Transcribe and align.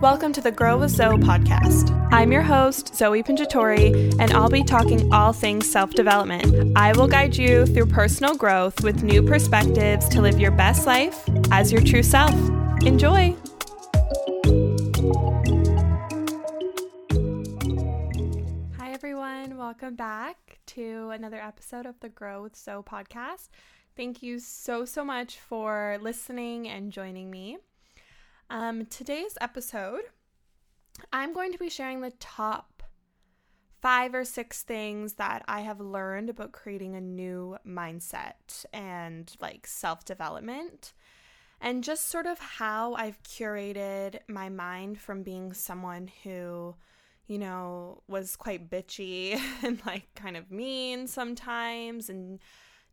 Welcome 0.00 0.32
to 0.34 0.40
the 0.40 0.52
Grow 0.52 0.78
with 0.78 0.92
Zoe 0.92 1.16
podcast. 1.16 1.90
I'm 2.12 2.30
your 2.30 2.42
host, 2.42 2.94
Zoe 2.94 3.20
Pinjatori, 3.20 4.14
and 4.20 4.30
I'll 4.30 4.48
be 4.48 4.62
talking 4.62 5.12
all 5.12 5.32
things 5.32 5.68
self 5.68 5.90
development. 5.90 6.78
I 6.78 6.92
will 6.92 7.08
guide 7.08 7.36
you 7.36 7.66
through 7.66 7.86
personal 7.86 8.36
growth 8.36 8.84
with 8.84 9.02
new 9.02 9.24
perspectives 9.24 10.08
to 10.10 10.22
live 10.22 10.38
your 10.38 10.52
best 10.52 10.86
life 10.86 11.28
as 11.50 11.72
your 11.72 11.82
true 11.82 12.04
self. 12.04 12.30
Enjoy! 12.84 13.34
Hi, 18.78 18.92
everyone. 18.92 19.56
Welcome 19.56 19.96
back 19.96 20.60
to 20.66 21.10
another 21.10 21.40
episode 21.42 21.86
of 21.86 21.98
the 21.98 22.08
Grow 22.08 22.44
with 22.44 22.54
Zoe 22.54 22.84
podcast. 22.84 23.48
Thank 23.96 24.22
you 24.22 24.38
so, 24.38 24.84
so 24.84 25.04
much 25.04 25.38
for 25.40 25.98
listening 26.00 26.68
and 26.68 26.92
joining 26.92 27.32
me. 27.32 27.58
Um, 28.50 28.86
today's 28.86 29.36
episode, 29.42 30.04
I'm 31.12 31.34
going 31.34 31.52
to 31.52 31.58
be 31.58 31.68
sharing 31.68 32.00
the 32.00 32.12
top 32.12 32.82
five 33.82 34.14
or 34.14 34.24
six 34.24 34.62
things 34.62 35.14
that 35.14 35.44
I 35.46 35.60
have 35.60 35.80
learned 35.80 36.30
about 36.30 36.52
creating 36.52 36.96
a 36.96 37.00
new 37.00 37.58
mindset 37.66 38.64
and 38.72 39.30
like 39.38 39.66
self 39.66 40.06
development, 40.06 40.94
and 41.60 41.84
just 41.84 42.08
sort 42.08 42.24
of 42.24 42.38
how 42.38 42.94
I've 42.94 43.22
curated 43.22 44.20
my 44.28 44.48
mind 44.48 44.98
from 44.98 45.22
being 45.22 45.52
someone 45.52 46.10
who, 46.24 46.74
you 47.26 47.38
know, 47.38 48.02
was 48.08 48.34
quite 48.34 48.70
bitchy 48.70 49.38
and 49.62 49.78
like 49.84 50.06
kind 50.14 50.38
of 50.38 50.50
mean 50.50 51.06
sometimes 51.06 52.08
and 52.08 52.38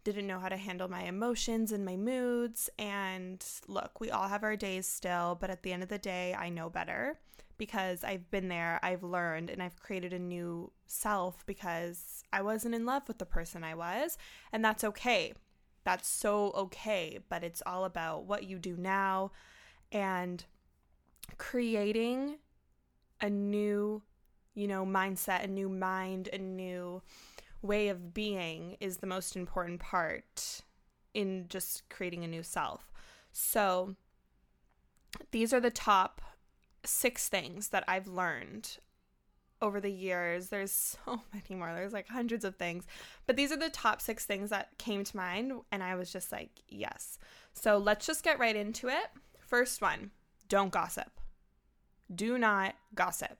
didn't 0.05 0.27
know 0.27 0.39
how 0.39 0.47
to 0.47 0.55
handle 0.55 0.87
my 0.87 1.03
emotions 1.03 1.73
and 1.73 1.83
my 1.83 1.97
moods. 1.97 2.69
And 2.79 3.43
look, 3.67 3.99
we 3.99 4.11
all 4.11 4.29
have 4.29 4.43
our 4.43 4.55
days 4.55 4.87
still, 4.87 5.35
but 5.39 5.49
at 5.49 5.63
the 5.63 5.73
end 5.73 5.83
of 5.83 5.89
the 5.89 5.97
day, 5.97 6.33
I 6.33 6.47
know 6.47 6.69
better 6.69 7.19
because 7.57 8.03
I've 8.03 8.29
been 8.31 8.47
there, 8.47 8.79
I've 8.83 9.03
learned, 9.03 9.49
and 9.49 9.63
I've 9.63 9.79
created 9.79 10.13
a 10.13 10.19
new 10.19 10.71
self 10.85 11.45
because 11.45 12.23
I 12.31 12.41
wasn't 12.41 12.75
in 12.75 12.85
love 12.85 13.07
with 13.07 13.17
the 13.17 13.25
person 13.25 13.63
I 13.63 13.73
was. 13.73 14.17
And 14.53 14.63
that's 14.63 14.83
okay. 14.83 15.33
That's 15.83 16.07
so 16.07 16.51
okay. 16.51 17.19
But 17.27 17.43
it's 17.43 17.63
all 17.65 17.85
about 17.85 18.25
what 18.25 18.43
you 18.43 18.59
do 18.59 18.77
now 18.77 19.31
and 19.91 20.45
creating 21.37 22.37
a 23.21 23.29
new, 23.29 24.03
you 24.53 24.67
know, 24.67 24.85
mindset, 24.85 25.43
a 25.43 25.47
new 25.47 25.69
mind, 25.69 26.29
a 26.31 26.37
new 26.37 27.01
way 27.65 27.89
of 27.89 28.13
being 28.13 28.77
is 28.79 28.97
the 28.97 29.07
most 29.07 29.35
important 29.35 29.79
part 29.79 30.61
in 31.13 31.45
just 31.47 31.89
creating 31.89 32.23
a 32.23 32.27
new 32.27 32.43
self. 32.43 32.91
So, 33.31 33.95
these 35.31 35.53
are 35.53 35.59
the 35.59 35.71
top 35.71 36.21
six 36.83 37.29
things 37.29 37.69
that 37.69 37.83
I've 37.87 38.07
learned 38.07 38.77
over 39.61 39.79
the 39.79 39.91
years. 39.91 40.49
There's 40.49 40.71
so 40.71 41.21
many 41.33 41.59
more, 41.59 41.73
there's 41.73 41.93
like 41.93 42.07
hundreds 42.07 42.45
of 42.45 42.55
things, 42.55 42.85
but 43.25 43.35
these 43.35 43.51
are 43.51 43.57
the 43.57 43.69
top 43.69 44.01
six 44.01 44.25
things 44.25 44.49
that 44.49 44.77
came 44.77 45.03
to 45.03 45.17
mind, 45.17 45.53
and 45.71 45.81
I 45.81 45.95
was 45.95 46.11
just 46.11 46.31
like, 46.31 46.51
yes. 46.67 47.17
So, 47.53 47.77
let's 47.77 48.05
just 48.05 48.23
get 48.23 48.39
right 48.39 48.55
into 48.55 48.89
it. 48.89 49.09
First 49.39 49.81
one 49.81 50.11
don't 50.47 50.71
gossip. 50.71 51.19
Do 52.13 52.37
not 52.37 52.75
gossip. 52.93 53.37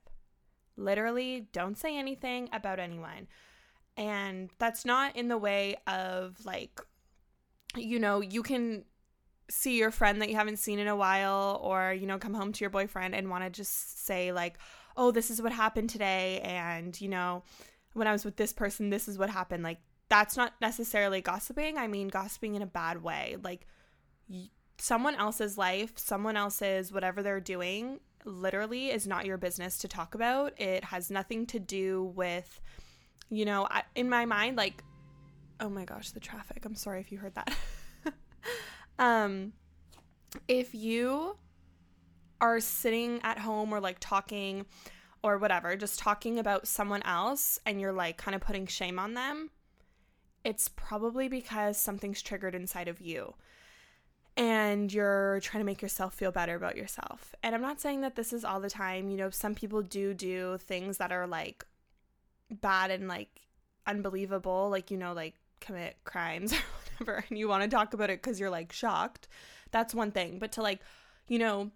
Literally, 0.78 1.48
don't 1.54 1.78
say 1.78 1.98
anything 1.98 2.50
about 2.52 2.80
anyone. 2.80 3.28
And 3.98 4.50
that's 4.60 4.86
not 4.86 5.16
in 5.16 5.28
the 5.28 5.38
way 5.38 5.78
of 5.88 6.38
like, 6.46 6.82
you 7.76 8.00
know, 8.00 8.22
you 8.22 8.44
can 8.44 8.86
see 9.50 9.78
your 9.78 9.92
friend 9.92 10.22
that 10.22 10.30
you 10.30 10.36
haven't 10.36 10.58
seen 10.58 10.80
in 10.80 10.88
a 10.88 10.96
while 10.96 11.60
or, 11.64 11.94
you 11.94 12.08
know, 12.08 12.18
come 12.18 12.34
home 12.34 12.52
to 12.52 12.62
your 12.62 12.70
boyfriend 12.70 13.14
and 13.14 13.30
want 13.30 13.44
to 13.44 13.50
just 13.50 14.06
say, 14.06 14.32
like, 14.32 14.58
oh, 14.98 15.12
this 15.12 15.30
is 15.30 15.42
what 15.42 15.52
happened 15.52 15.90
today. 15.90 16.40
And, 16.42 17.00
you 17.00 17.10
know, 17.10 17.44
when 17.94 18.08
I 18.08 18.12
was 18.12 18.26
with 18.26 18.38
this 18.38 18.54
person, 18.54 18.90
this 18.90 19.08
is 19.08 19.18
what 19.18 19.30
happened. 19.30 19.64
Like, 19.64 19.80
that's 20.10 20.36
not 20.36 20.54
necessarily 20.62 21.22
gossiping. 21.22 21.78
I 21.78 21.88
mean, 21.88 22.08
gossiping 22.08 22.56
in 22.56 22.62
a 22.62 22.68
bad 22.68 23.02
way. 23.04 23.38
Like, 23.44 23.68
someone 24.78 25.16
else's 25.16 25.58
life, 25.58 25.94
someone 25.96 26.36
else's 26.36 26.92
whatever 26.92 27.24
they're 27.24 27.40
doing, 27.40 28.00
literally 28.26 28.90
is 28.90 29.08
not 29.08 29.26
your 29.26 29.38
business 29.38 29.78
to 29.80 29.88
talk 29.88 30.16
about. 30.16 30.60
It 30.60 30.86
has 30.86 31.12
nothing 31.12 31.46
to 31.48 31.60
do 31.60 32.12
with 32.16 32.60
you 33.30 33.46
know, 33.46 33.68
I, 33.70 33.84
in 33.96 34.10
my 34.10 34.26
mind, 34.26 34.58
like, 34.58 34.84
oh 35.60 35.70
my 35.70 35.86
gosh, 35.86 36.12
the 36.12 36.20
traffic. 36.20 36.66
I'm 36.66 36.76
sorry 36.76 37.00
if 37.00 37.12
you 37.12 37.18
heard 37.18 37.36
that. 37.36 37.54
um, 39.00 39.54
if 40.48 40.76
you 40.76 41.38
are 42.42 42.60
sitting 42.60 43.20
at 43.24 43.40
home 43.40 43.74
or 43.74 43.80
like 43.80 43.98
talking 44.00 44.66
or 45.24 45.38
whatever, 45.38 45.76
just 45.76 46.00
talking 46.00 46.40
about 46.40 46.68
someone 46.68 47.02
else 47.04 47.60
and 47.66 47.80
you're 47.80 47.94
like 47.94 48.18
kind 48.18 48.36
of 48.36 48.42
putting 48.42 48.68
shame 48.68 49.00
on 49.00 49.14
them, 49.14 49.50
it's 50.44 50.70
probably 50.70 51.28
because 51.28 51.78
something's 51.78 52.22
triggered 52.22 52.54
inside 52.54 52.88
of 52.88 53.02
you 53.02 53.34
and 54.38 54.92
you're 54.92 55.40
trying 55.42 55.62
to 55.62 55.66
make 55.66 55.82
yourself 55.82 56.14
feel 56.14 56.32
better 56.32 56.56
about 56.56 56.76
yourself. 56.76 57.34
And 57.42 57.56
I'm 57.56 57.62
not 57.62 57.80
saying 57.80 58.02
that 58.02 58.16
this 58.16 58.34
is 58.34 58.44
all 58.44 58.60
the 58.60 58.70
time. 58.70 59.10
You 59.10 59.18
know, 59.18 59.30
some 59.30 59.56
people 59.56 59.82
do 59.82 60.14
do 60.14 60.58
things 60.58 60.98
that 60.98 61.12
are 61.12 61.26
like 61.26 61.66
bad 62.50 62.92
and 62.92 63.08
like 63.08 63.30
unbelievable, 63.88 64.70
like, 64.70 64.92
you 64.92 64.98
know, 64.98 65.14
like 65.14 65.36
commit 65.60 65.98
crimes 66.04 66.54
or 66.54 66.58
whatever, 67.00 67.26
and 67.30 67.38
you 67.38 67.48
want 67.48 67.64
to 67.64 67.70
talk 67.70 67.94
about 67.94 68.10
it 68.10 68.22
because 68.22 68.40
you're 68.40 68.50
like 68.50 68.72
shocked, 68.72 69.28
that's 69.72 69.94
one 69.94 70.12
thing. 70.12 70.40
But 70.40 70.54
to 70.54 70.62
like, 70.62 70.82
you 71.28 71.40
know, 71.40 71.72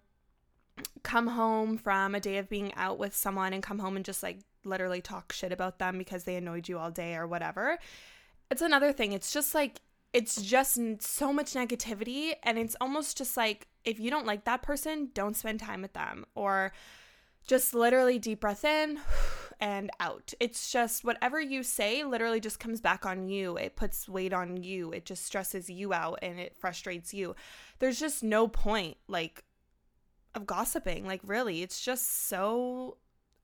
come 1.02 1.26
home 1.26 1.76
from 1.76 2.14
a 2.14 2.20
day 2.20 2.38
of 2.38 2.48
being 2.48 2.72
out 2.74 2.98
with 2.98 3.14
someone 3.14 3.52
and 3.52 3.62
come 3.62 3.78
home 3.78 3.96
and 3.96 4.04
just 4.04 4.22
like 4.22 4.38
literally 4.64 5.00
talk 5.00 5.32
shit 5.32 5.52
about 5.52 5.78
them 5.78 5.98
because 5.98 6.24
they 6.24 6.36
annoyed 6.36 6.68
you 6.68 6.78
all 6.78 6.90
day 6.90 7.14
or 7.16 7.26
whatever, 7.26 7.78
it's 8.50 8.62
another 8.62 8.92
thing. 8.92 9.12
It's 9.12 9.32
just 9.32 9.54
like, 9.54 9.80
it's 10.12 10.42
just 10.42 10.78
so 11.02 11.32
much 11.32 11.52
negativity. 11.52 12.32
And 12.42 12.58
it's 12.58 12.76
almost 12.80 13.16
just 13.16 13.36
like, 13.36 13.68
if 13.84 14.00
you 14.00 14.10
don't 14.10 14.26
like 14.26 14.44
that 14.44 14.62
person, 14.62 15.10
don't 15.14 15.36
spend 15.36 15.60
time 15.60 15.82
with 15.82 15.92
them. 15.92 16.26
Or, 16.34 16.72
just 17.46 17.74
literally 17.74 18.18
deep 18.18 18.40
breath 18.40 18.64
in 18.64 19.00
and 19.60 19.90
out. 20.00 20.32
It's 20.40 20.72
just 20.72 21.04
whatever 21.04 21.40
you 21.40 21.62
say 21.62 22.02
literally 22.02 22.40
just 22.40 22.58
comes 22.58 22.80
back 22.80 23.04
on 23.04 23.28
you. 23.28 23.56
It 23.56 23.76
puts 23.76 24.08
weight 24.08 24.32
on 24.32 24.62
you. 24.62 24.90
It 24.90 25.04
just 25.04 25.24
stresses 25.24 25.68
you 25.68 25.92
out 25.92 26.18
and 26.22 26.40
it 26.40 26.56
frustrates 26.56 27.12
you. 27.12 27.34
There's 27.78 28.00
just 28.00 28.22
no 28.22 28.48
point 28.48 28.96
like 29.06 29.44
of 30.34 30.46
gossiping. 30.46 31.06
Like 31.06 31.20
really, 31.24 31.62
it's 31.62 31.80
just 31.80 32.28
so 32.28 32.96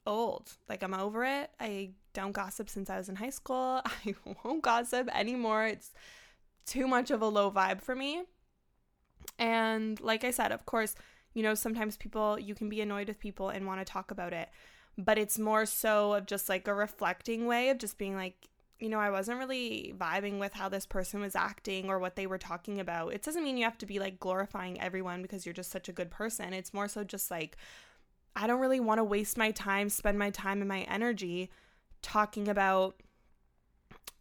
old. 0.06 0.52
Like 0.68 0.82
I'm 0.82 0.94
over 0.94 1.24
it. 1.24 1.50
I 1.60 1.90
don't 2.14 2.32
gossip 2.32 2.70
since 2.70 2.88
I 2.88 2.96
was 2.96 3.08
in 3.08 3.16
high 3.16 3.30
school. 3.30 3.82
I 4.06 4.14
won't 4.42 4.62
gossip 4.62 5.08
anymore. 5.14 5.66
It's 5.66 5.92
too 6.64 6.88
much 6.88 7.10
of 7.10 7.20
a 7.20 7.28
low 7.28 7.50
vibe 7.50 7.82
for 7.82 7.94
me. 7.94 8.22
And 9.38 10.00
like 10.00 10.24
I 10.24 10.30
said, 10.30 10.52
of 10.52 10.64
course, 10.64 10.94
you 11.34 11.42
know, 11.42 11.54
sometimes 11.54 11.96
people, 11.96 12.38
you 12.38 12.54
can 12.54 12.68
be 12.68 12.80
annoyed 12.80 13.08
with 13.08 13.20
people 13.20 13.50
and 13.50 13.66
want 13.66 13.80
to 13.80 13.84
talk 13.84 14.10
about 14.10 14.32
it, 14.32 14.48
but 14.98 15.18
it's 15.18 15.38
more 15.38 15.66
so 15.66 16.14
of 16.14 16.26
just 16.26 16.48
like 16.48 16.66
a 16.68 16.74
reflecting 16.74 17.46
way 17.46 17.68
of 17.68 17.78
just 17.78 17.98
being 17.98 18.16
like, 18.16 18.48
you 18.78 18.88
know, 18.88 18.98
I 18.98 19.10
wasn't 19.10 19.38
really 19.38 19.94
vibing 19.96 20.38
with 20.38 20.52
how 20.52 20.68
this 20.68 20.86
person 20.86 21.20
was 21.20 21.34
acting 21.34 21.88
or 21.88 21.98
what 21.98 22.16
they 22.16 22.26
were 22.26 22.38
talking 22.38 22.78
about. 22.80 23.14
It 23.14 23.22
doesn't 23.22 23.42
mean 23.42 23.56
you 23.56 23.64
have 23.64 23.78
to 23.78 23.86
be 23.86 23.98
like 23.98 24.20
glorifying 24.20 24.80
everyone 24.80 25.22
because 25.22 25.46
you're 25.46 25.54
just 25.54 25.70
such 25.70 25.88
a 25.88 25.92
good 25.92 26.10
person. 26.10 26.52
It's 26.52 26.74
more 26.74 26.88
so 26.88 27.02
just 27.02 27.30
like, 27.30 27.56
I 28.34 28.46
don't 28.46 28.60
really 28.60 28.80
want 28.80 28.98
to 28.98 29.04
waste 29.04 29.38
my 29.38 29.50
time, 29.50 29.88
spend 29.88 30.18
my 30.18 30.30
time 30.30 30.60
and 30.60 30.68
my 30.68 30.80
energy 30.82 31.50
talking 32.02 32.48
about, 32.48 32.96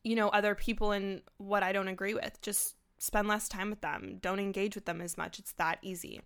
you 0.03 0.15
know, 0.15 0.29
other 0.29 0.55
people 0.55 0.93
and 0.93 1.21
what 1.37 1.63
I 1.63 1.73
don't 1.73 1.89
agree 1.89 2.13
with. 2.13 2.39
Just 2.41 2.75
spend 2.97 3.27
less 3.27 3.49
time 3.49 3.69
with 3.69 3.81
them. 3.81 4.19
Don't 4.21 4.39
engage 4.39 4.75
with 4.75 4.85
them 4.85 5.01
as 5.01 5.17
much. 5.17 5.37
It's 5.37 5.51
that 5.53 5.79
easy. 5.81 6.21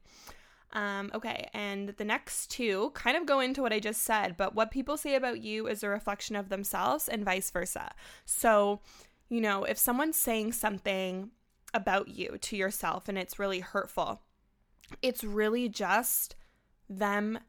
Um, 0.72 1.10
okay, 1.16 1.50
and 1.54 1.90
the 1.90 2.06
next 2.06 2.52
two 2.52 2.92
kind 2.94 3.18
of 3.18 3.26
go 3.26 3.40
into 3.40 3.62
what 3.62 3.74
I 3.74 3.80
just 3.80 4.04
said, 4.04 4.38
but 4.38 4.54
what 4.54 4.70
people 4.70 4.98
say 4.98 5.16
about 5.16 5.42
you 5.42 5.68
is 5.68 5.82
a 5.82 5.90
reflection 5.90 6.36
of 6.36 6.50
themselves 6.50 7.08
and 7.10 7.26
vice 7.26 7.50
versa. 7.50 7.92
So, 8.26 8.82
you 9.30 9.42
know, 9.42 9.64
if 9.64 9.80
someone's 9.80 10.18
saying 10.18 10.52
something 10.54 11.32
about 11.74 12.10
you 12.10 12.38
to 12.42 12.56
yourself 12.56 13.10
and 13.10 13.18
it's 13.18 13.40
really 13.40 13.62
hurtful, 13.62 14.22
it's 15.02 15.24
really 15.24 15.70
just 15.70 16.36
them 16.88 17.40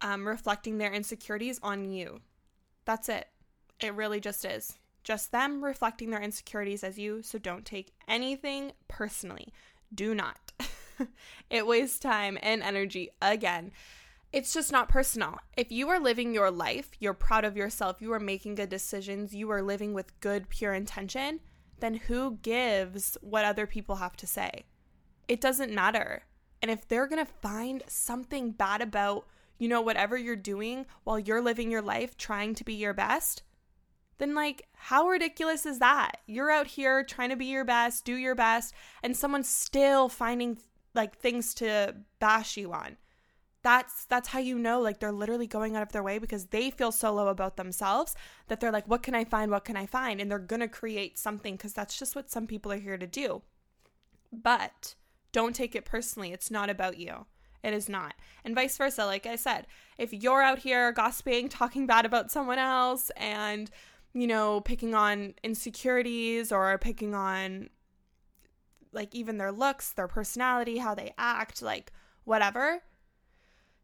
um, 0.00 0.28
reflecting 0.28 0.78
their 0.78 0.92
insecurities 0.92 1.58
on 1.62 1.90
you. 1.90 2.20
That's 2.84 3.08
it. 3.08 3.28
It 3.80 3.94
really 3.94 4.20
just 4.20 4.44
is. 4.44 4.78
Just 5.04 5.32
them 5.32 5.64
reflecting 5.64 6.10
their 6.10 6.22
insecurities 6.22 6.82
as 6.82 6.98
you, 6.98 7.22
so 7.22 7.38
don't 7.38 7.64
take 7.64 7.92
anything 8.08 8.72
personally. 8.88 9.52
Do 9.94 10.14
not. 10.14 10.52
it 11.50 11.66
wastes 11.66 11.98
time 11.98 12.38
and 12.42 12.62
energy 12.62 13.10
again. 13.20 13.72
It's 14.32 14.52
just 14.52 14.72
not 14.72 14.88
personal. 14.88 15.38
If 15.56 15.70
you 15.70 15.88
are 15.88 16.00
living 16.00 16.34
your 16.34 16.50
life, 16.50 16.90
you're 16.98 17.14
proud 17.14 17.44
of 17.44 17.56
yourself, 17.56 18.02
you 18.02 18.12
are 18.12 18.20
making 18.20 18.56
good 18.56 18.68
decisions, 18.68 19.34
you 19.34 19.50
are 19.50 19.62
living 19.62 19.94
with 19.94 20.18
good, 20.20 20.48
pure 20.48 20.74
intention, 20.74 21.40
then 21.78 21.94
who 21.94 22.38
gives 22.42 23.16
what 23.20 23.44
other 23.44 23.66
people 23.66 23.96
have 23.96 24.16
to 24.16 24.26
say? 24.26 24.64
It 25.28 25.40
doesn't 25.40 25.72
matter. 25.72 26.24
And 26.60 26.70
if 26.70 26.88
they're 26.88 27.06
going 27.06 27.24
to 27.24 27.32
find 27.32 27.82
something 27.86 28.50
bad 28.50 28.82
about 28.82 29.26
you 29.58 29.68
know, 29.68 29.80
whatever 29.80 30.16
you're 30.16 30.36
doing 30.36 30.86
while 31.04 31.18
you're 31.18 31.40
living 31.40 31.70
your 31.70 31.82
life 31.82 32.16
trying 32.16 32.54
to 32.54 32.64
be 32.64 32.74
your 32.74 32.94
best, 32.94 33.42
then 34.18 34.34
like 34.34 34.66
how 34.74 35.06
ridiculous 35.08 35.66
is 35.66 35.78
that? 35.78 36.18
You're 36.26 36.50
out 36.50 36.66
here 36.66 37.02
trying 37.04 37.30
to 37.30 37.36
be 37.36 37.46
your 37.46 37.64
best, 37.64 38.04
do 38.04 38.14
your 38.14 38.34
best, 38.34 38.74
and 39.02 39.16
someone's 39.16 39.48
still 39.48 40.08
finding 40.08 40.58
like 40.96 41.18
things 41.18 41.54
to 41.54 41.94
bash 42.18 42.56
you 42.56 42.72
on. 42.72 42.96
That's 43.62 44.04
that's 44.06 44.28
how 44.28 44.38
you 44.38 44.58
know 44.58 44.80
like 44.80 45.00
they're 45.00 45.12
literally 45.12 45.46
going 45.46 45.76
out 45.76 45.82
of 45.82 45.92
their 45.92 46.02
way 46.02 46.18
because 46.18 46.46
they 46.46 46.70
feel 46.70 46.92
so 46.92 47.12
low 47.12 47.28
about 47.28 47.56
themselves 47.56 48.14
that 48.48 48.60
they're 48.60 48.72
like 48.72 48.86
what 48.86 49.02
can 49.02 49.14
I 49.14 49.24
find? 49.24 49.50
What 49.50 49.64
can 49.64 49.76
I 49.76 49.86
find? 49.86 50.20
And 50.20 50.30
they're 50.30 50.38
going 50.38 50.60
to 50.60 50.68
create 50.68 51.18
something 51.18 51.56
cuz 51.58 51.72
that's 51.72 51.98
just 51.98 52.14
what 52.14 52.30
some 52.30 52.46
people 52.46 52.72
are 52.72 52.78
here 52.78 52.98
to 52.98 53.06
do. 53.06 53.42
But 54.32 54.94
don't 55.32 55.54
take 55.54 55.74
it 55.74 55.84
personally. 55.84 56.32
It's 56.32 56.50
not 56.50 56.70
about 56.70 56.98
you. 56.98 57.26
It 57.62 57.74
is 57.74 57.88
not. 57.88 58.14
And 58.44 58.54
vice 58.54 58.76
versa. 58.76 59.04
Like 59.04 59.26
I 59.26 59.36
said, 59.36 59.66
if 59.98 60.12
you're 60.12 60.40
out 60.40 60.60
here 60.60 60.92
gossiping, 60.92 61.48
talking 61.48 61.86
bad 61.86 62.06
about 62.06 62.30
someone 62.30 62.58
else, 62.58 63.10
and, 63.16 63.70
you 64.14 64.26
know, 64.28 64.60
picking 64.60 64.94
on 64.94 65.34
insecurities 65.42 66.52
or 66.52 66.78
picking 66.78 67.14
on, 67.14 67.70
like, 68.96 69.14
even 69.14 69.38
their 69.38 69.52
looks, 69.52 69.92
their 69.92 70.08
personality, 70.08 70.78
how 70.78 70.94
they 70.96 71.14
act, 71.16 71.62
like, 71.62 71.92
whatever, 72.24 72.82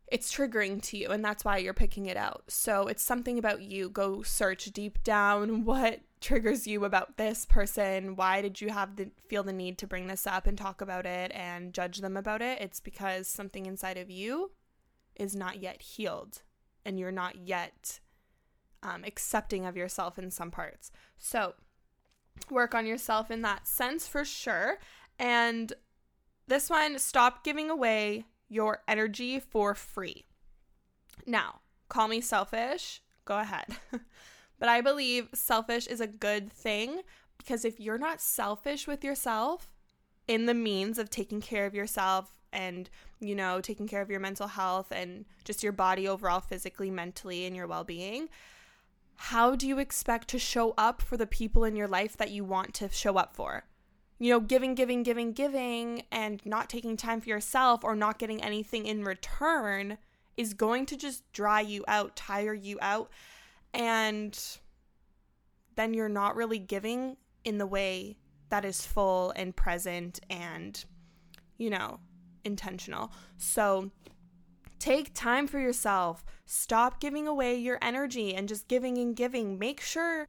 it's 0.08 0.34
triggering 0.34 0.82
to 0.82 0.96
you. 0.96 1.10
And 1.10 1.24
that's 1.24 1.44
why 1.44 1.58
you're 1.58 1.72
picking 1.72 2.06
it 2.06 2.16
out. 2.16 2.44
So 2.48 2.88
it's 2.88 3.02
something 3.02 3.38
about 3.38 3.62
you. 3.62 3.88
Go 3.88 4.22
search 4.22 4.64
deep 4.72 5.04
down 5.04 5.64
what 5.64 6.00
triggers 6.22 6.68
you 6.68 6.84
about 6.84 7.16
this 7.16 7.44
person 7.44 8.14
why 8.14 8.40
did 8.40 8.60
you 8.60 8.70
have 8.70 8.94
the 8.94 9.10
feel 9.28 9.42
the 9.42 9.52
need 9.52 9.76
to 9.76 9.88
bring 9.88 10.06
this 10.06 10.24
up 10.24 10.46
and 10.46 10.56
talk 10.56 10.80
about 10.80 11.04
it 11.04 11.32
and 11.34 11.74
judge 11.74 11.98
them 11.98 12.16
about 12.16 12.40
it 12.40 12.60
it's 12.60 12.78
because 12.78 13.26
something 13.26 13.66
inside 13.66 13.98
of 13.98 14.08
you 14.08 14.52
is 15.16 15.34
not 15.34 15.60
yet 15.60 15.82
healed 15.82 16.42
and 16.86 16.98
you're 16.98 17.10
not 17.10 17.36
yet 17.36 17.98
um, 18.84 19.02
accepting 19.04 19.66
of 19.66 19.76
yourself 19.76 20.16
in 20.16 20.30
some 20.30 20.50
parts 20.50 20.92
so 21.18 21.54
work 22.50 22.72
on 22.72 22.86
yourself 22.86 23.28
in 23.30 23.42
that 23.42 23.66
sense 23.66 24.06
for 24.06 24.24
sure 24.24 24.78
and 25.18 25.72
this 26.46 26.68
one 26.68 26.98
stop 26.98 27.44
giving 27.44 27.70
away 27.70 28.26
your 28.48 28.82
energy 28.86 29.40
for 29.40 29.74
free. 29.74 30.24
Now 31.26 31.60
call 31.88 32.08
me 32.08 32.20
selfish. 32.20 33.02
Go 33.24 33.38
ahead. 33.38 33.66
But 34.62 34.68
I 34.68 34.80
believe 34.80 35.28
selfish 35.34 35.88
is 35.88 36.00
a 36.00 36.06
good 36.06 36.52
thing 36.52 37.00
because 37.36 37.64
if 37.64 37.80
you're 37.80 37.98
not 37.98 38.20
selfish 38.20 38.86
with 38.86 39.02
yourself 39.02 39.72
in 40.28 40.46
the 40.46 40.54
means 40.54 40.98
of 40.98 41.10
taking 41.10 41.40
care 41.40 41.66
of 41.66 41.74
yourself 41.74 42.38
and, 42.52 42.88
you 43.18 43.34
know, 43.34 43.60
taking 43.60 43.88
care 43.88 44.02
of 44.02 44.08
your 44.08 44.20
mental 44.20 44.46
health 44.46 44.92
and 44.92 45.24
just 45.42 45.64
your 45.64 45.72
body 45.72 46.06
overall, 46.06 46.38
physically, 46.38 46.92
mentally, 46.92 47.44
and 47.44 47.56
your 47.56 47.66
well 47.66 47.82
being, 47.82 48.28
how 49.16 49.56
do 49.56 49.66
you 49.66 49.80
expect 49.80 50.28
to 50.28 50.38
show 50.38 50.74
up 50.78 51.02
for 51.02 51.16
the 51.16 51.26
people 51.26 51.64
in 51.64 51.74
your 51.74 51.88
life 51.88 52.16
that 52.18 52.30
you 52.30 52.44
want 52.44 52.72
to 52.74 52.88
show 52.88 53.16
up 53.16 53.34
for? 53.34 53.64
You 54.22 54.30
know, 54.30 54.38
giving, 54.38 54.76
giving, 54.76 55.02
giving, 55.02 55.32
giving, 55.32 56.04
and 56.12 56.40
not 56.46 56.70
taking 56.70 56.96
time 56.96 57.20
for 57.20 57.28
yourself 57.28 57.82
or 57.82 57.96
not 57.96 58.20
getting 58.20 58.40
anything 58.40 58.86
in 58.86 59.02
return 59.02 59.98
is 60.36 60.54
going 60.54 60.86
to 60.86 60.96
just 60.96 61.24
dry 61.32 61.60
you 61.60 61.84
out, 61.88 62.14
tire 62.14 62.54
you 62.54 62.78
out, 62.80 63.10
and 63.74 64.38
then 65.74 65.92
you're 65.92 66.08
not 66.08 66.36
really 66.36 66.60
giving 66.60 67.16
in 67.42 67.58
the 67.58 67.66
way 67.66 68.16
that 68.50 68.64
is 68.64 68.86
full 68.86 69.32
and 69.34 69.56
present 69.56 70.20
and, 70.30 70.84
you 71.58 71.69
know, 71.69 71.98
intentional. 72.44 73.10
So 73.38 73.90
take 74.78 75.14
time 75.14 75.48
for 75.48 75.58
yourself. 75.58 76.24
Stop 76.46 77.00
giving 77.00 77.26
away 77.26 77.56
your 77.56 77.78
energy 77.82 78.36
and 78.36 78.46
just 78.46 78.69
giving 78.69 78.98
and 78.98 79.16
giving. 79.16 79.58
Make 79.58 79.80
sure 79.80 80.28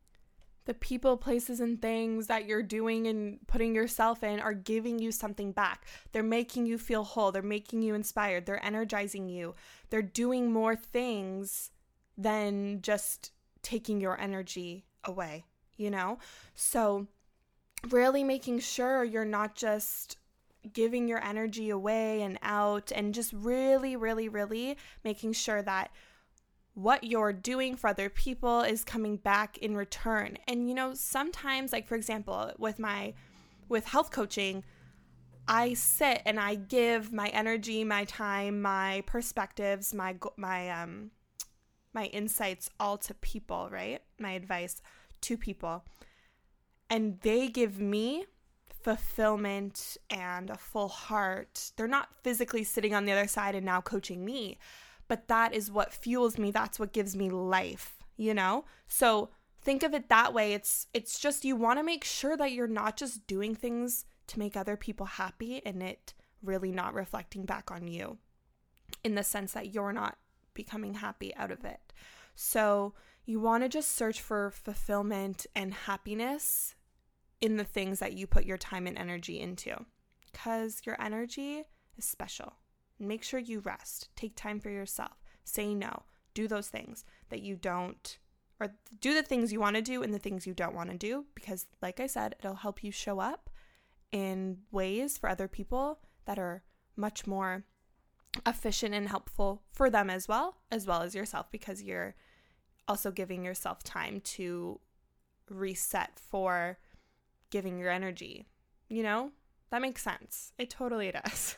the 0.66 0.74
people, 0.74 1.18
places, 1.18 1.60
and 1.60 1.82
things 1.82 2.28
that 2.28 2.46
you're 2.46 2.64
doing 2.64 3.08
and 3.08 3.40
putting 3.48 3.76
yourself 3.76 4.24
in 4.24 4.40
are 4.40 4.54
giving 4.54 5.00
you 5.00 5.12
something 5.12 5.52
back. 5.52 5.86
They're 6.12 6.24
making 6.24 6.66
you 6.66 6.78
feel 6.78 7.04
whole. 7.04 7.32
They're 7.32 7.42
making 7.42 7.82
you 7.82 7.96
inspired. 7.96 8.46
They're 8.46 8.66
energizing 8.66 9.28
you. 9.30 9.56
They're 9.90 10.02
doing 10.02 10.52
more 10.52 10.76
things 10.76 11.72
than 12.18 12.82
just 12.82 13.32
taking 13.62 14.00
your 14.00 14.20
energy 14.20 14.86
away, 15.04 15.46
you 15.78 15.90
know? 15.90 16.20
So, 16.56 17.08
really 17.90 18.24
making 18.24 18.60
sure 18.60 19.04
you're 19.04 19.26
not 19.26 19.56
just 19.56 20.18
giving 20.72 21.10
your 21.10 21.22
energy 21.24 21.70
away 21.70 22.22
and 22.22 22.40
out, 22.42 22.92
and 22.96 23.14
just 23.14 23.34
really, 23.34 23.96
really, 23.98 24.30
really 24.30 24.78
making 25.04 25.34
sure 25.34 25.62
that 25.62 25.92
what 26.74 27.04
you're 27.04 27.34
doing 27.34 27.76
for 27.76 27.88
other 27.88 28.10
people 28.10 28.62
is 28.62 28.84
coming 28.84 29.18
back 29.18 29.58
in 29.60 29.76
return. 29.76 30.38
And 30.48 30.68
you 30.68 30.76
know, 30.76 30.94
sometimes 30.94 31.72
like 31.72 31.88
for 31.88 31.96
example, 31.96 32.52
with 32.58 32.80
my 32.80 33.14
with 33.70 33.86
health 33.86 34.12
coaching, 34.12 34.64
I 35.48 35.74
sit 35.74 36.22
and 36.26 36.40
I 36.40 36.56
give 36.56 37.12
my 37.12 37.28
energy, 37.30 37.84
my 37.84 38.06
time, 38.06 38.62
my 38.62 39.04
perspectives, 39.06 39.94
my 39.94 40.16
my 40.38 40.70
um 40.70 41.12
my 41.94 42.06
insights 42.06 42.70
all 42.80 42.98
to 42.98 43.14
people, 43.14 43.70
right? 43.72 44.02
My 44.20 44.32
advice 44.32 44.82
to 45.22 45.38
people. 45.38 45.84
And 46.90 47.20
they 47.22 47.48
give 47.48 47.80
me 47.80 48.26
fulfillment 48.84 49.98
and 50.10 50.50
a 50.50 50.58
full 50.58 50.90
heart. 50.90 51.72
They're 51.78 51.88
not 51.88 52.10
physically 52.24 52.64
sitting 52.64 52.94
on 52.94 53.06
the 53.06 53.12
other 53.12 53.28
side 53.28 53.56
and 53.56 53.66
now 53.66 53.82
coaching 53.82 54.26
me, 54.26 54.58
but 55.14 55.28
that 55.28 55.54
is 55.54 55.70
what 55.70 55.94
fuels 55.94 56.40
me. 56.40 56.50
That's 56.50 56.80
what 56.80 56.92
gives 56.92 57.16
me 57.16 57.30
life, 57.30 57.98
you 58.18 58.34
know? 58.34 58.66
So 58.88 59.30
think 59.62 59.84
of 59.84 59.94
it 59.94 60.10
that 60.10 60.34
way. 60.34 60.54
It's 60.54 60.88
it's 60.92 61.20
just 61.20 61.46
you 61.46 61.56
want 61.56 61.78
to 61.78 61.84
make 61.84 62.04
sure 62.04 62.36
that 62.36 62.52
you're 62.52 62.68
not 62.68 62.98
just 62.98 63.28
doing 63.28 63.54
things 63.54 64.06
to 64.26 64.40
make 64.40 64.58
other 64.58 64.76
people 64.76 65.06
happy 65.06 65.62
and 65.68 65.84
it 65.84 66.16
really 66.42 66.72
not 66.72 66.96
reflecting 66.96 67.46
back 67.46 67.70
on 67.70 67.88
you 67.88 68.18
in 69.04 69.14
the 69.14 69.22
sense 69.22 69.54
that 69.54 69.72
you're 69.72 69.94
not 69.94 70.18
becoming 70.56 70.96
happy 70.96 71.36
out 71.36 71.52
of 71.52 71.64
it. 71.64 71.94
So, 72.34 72.96
you 73.24 73.40
want 73.40 73.62
to 73.62 73.70
just 73.70 73.92
search 73.92 74.20
for 74.20 74.50
fulfillment 74.50 75.46
and 75.56 75.76
happiness 75.76 76.74
in 77.40 77.58
the 77.58 77.64
things 77.64 78.00
that 78.00 78.14
you 78.14 78.26
put 78.26 78.46
your 78.46 78.58
time 78.58 78.88
and 78.88 78.98
energy 78.98 79.40
into 79.40 79.86
because 80.32 80.82
your 80.86 81.00
energy 81.00 81.66
is 82.00 82.04
special. 82.04 82.54
Make 83.08 83.24
sure 83.24 83.40
you 83.40 83.60
rest, 83.60 84.10
take 84.16 84.36
time 84.36 84.60
for 84.60 84.70
yourself, 84.70 85.24
say 85.44 85.74
no, 85.74 86.04
do 86.34 86.48
those 86.48 86.68
things 86.68 87.06
that 87.30 87.42
you 87.42 87.56
don't, 87.56 88.18
or 88.60 88.76
do 89.02 89.14
the 89.14 89.24
things 89.24 89.52
you 89.52 89.60
want 89.60 89.76
to 89.76 89.82
do 89.82 90.04
and 90.04 90.14
the 90.14 90.20
things 90.20 90.48
you 90.48 90.54
don't 90.54 90.76
want 90.76 90.90
to 90.92 90.98
do 90.98 91.26
because, 91.36 91.68
like 91.82 92.00
I 92.00 92.08
said, 92.08 92.36
it'll 92.40 92.56
help 92.56 92.84
you 92.84 92.92
show 92.92 93.20
up 93.20 93.50
in 94.12 94.60
ways 94.72 95.18
for 95.18 95.30
other 95.30 95.48
people 95.48 96.00
that 96.26 96.40
are 96.40 96.64
much 96.96 97.26
more 97.28 97.66
efficient 98.46 98.94
and 98.94 99.10
helpful 99.10 99.64
for 99.72 99.90
them 99.90 100.10
as 100.10 100.28
well, 100.28 100.58
as 100.72 100.88
well 100.88 101.02
as 101.02 101.16
yourself, 101.16 101.52
because 101.52 101.82
you're 101.82 102.16
also 102.88 103.12
giving 103.12 103.44
yourself 103.44 103.84
time 103.84 104.22
to 104.22 104.80
reset 105.50 106.20
for 106.20 106.78
giving 107.50 107.78
your 107.78 107.90
energy. 107.90 108.48
You 108.88 109.04
know, 109.04 109.32
that 109.72 109.82
makes 109.82 110.04
sense. 110.04 110.54
It 110.58 110.70
totally 110.70 111.12
does. 111.12 111.56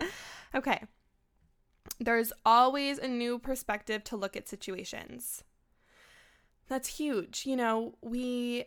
okay. 0.56 0.82
There's 2.00 2.32
always 2.44 2.98
a 2.98 3.08
new 3.08 3.38
perspective 3.38 4.02
to 4.04 4.16
look 4.16 4.36
at 4.36 4.48
situations. 4.48 5.44
That's 6.68 6.88
huge. 6.88 7.46
You 7.46 7.56
know, 7.56 7.94
we 8.02 8.64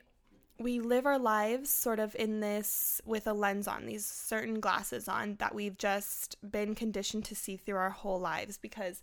we 0.58 0.80
live 0.80 1.06
our 1.06 1.20
lives 1.20 1.70
sort 1.70 2.00
of 2.00 2.16
in 2.16 2.42
this 2.42 3.02
with 3.06 3.28
a 3.28 3.34
lens 3.34 3.68
on, 3.68 3.86
these 3.86 4.06
certain 4.06 4.60
glasses 4.60 5.08
on 5.08 5.36
that 5.40 5.56
we've 5.56 5.78
just 5.78 6.36
been 6.52 6.76
conditioned 6.76 7.24
to 7.26 7.36
see 7.36 7.56
through 7.56 7.78
our 7.78 7.90
whole 7.90 8.20
lives 8.20 8.58
because 8.58 9.02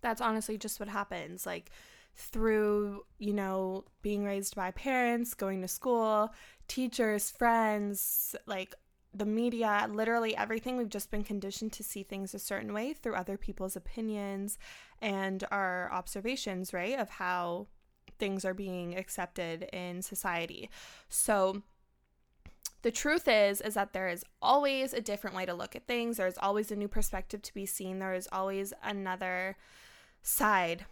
that's 0.00 0.22
honestly 0.22 0.56
just 0.56 0.80
what 0.80 0.88
happens. 0.88 1.44
Like 1.44 1.70
through, 2.16 3.04
you 3.18 3.34
know, 3.34 3.84
being 4.00 4.24
raised 4.24 4.56
by 4.56 4.70
parents, 4.70 5.34
going 5.34 5.60
to 5.60 5.68
school, 5.68 6.32
teachers, 6.68 7.30
friends, 7.30 8.34
like 8.46 8.74
the 9.14 9.24
media, 9.24 9.88
literally 9.90 10.36
everything. 10.36 10.76
We've 10.76 10.88
just 10.88 11.10
been 11.10 11.22
conditioned 11.22 11.72
to 11.74 11.84
see 11.84 12.02
things 12.02 12.34
a 12.34 12.38
certain 12.38 12.72
way 12.72 12.92
through 12.92 13.14
other 13.14 13.36
people's 13.36 13.76
opinions 13.76 14.58
and 15.00 15.44
our 15.50 15.90
observations, 15.92 16.72
right, 16.72 16.98
of 16.98 17.10
how 17.10 17.68
things 18.18 18.44
are 18.44 18.54
being 18.54 18.96
accepted 18.96 19.64
in 19.72 20.02
society. 20.02 20.68
So 21.08 21.62
the 22.82 22.90
truth 22.90 23.26
is 23.28 23.60
is 23.60 23.74
that 23.74 23.92
there 23.92 24.08
is 24.08 24.24
always 24.42 24.92
a 24.92 25.00
different 25.00 25.34
way 25.34 25.46
to 25.46 25.54
look 25.54 25.74
at 25.74 25.86
things. 25.86 26.18
There's 26.18 26.38
always 26.38 26.70
a 26.70 26.76
new 26.76 26.88
perspective 26.88 27.40
to 27.42 27.54
be 27.54 27.66
seen. 27.66 27.98
There 27.98 28.14
is 28.14 28.28
always 28.30 28.72
another 28.82 29.56
side 30.22 30.86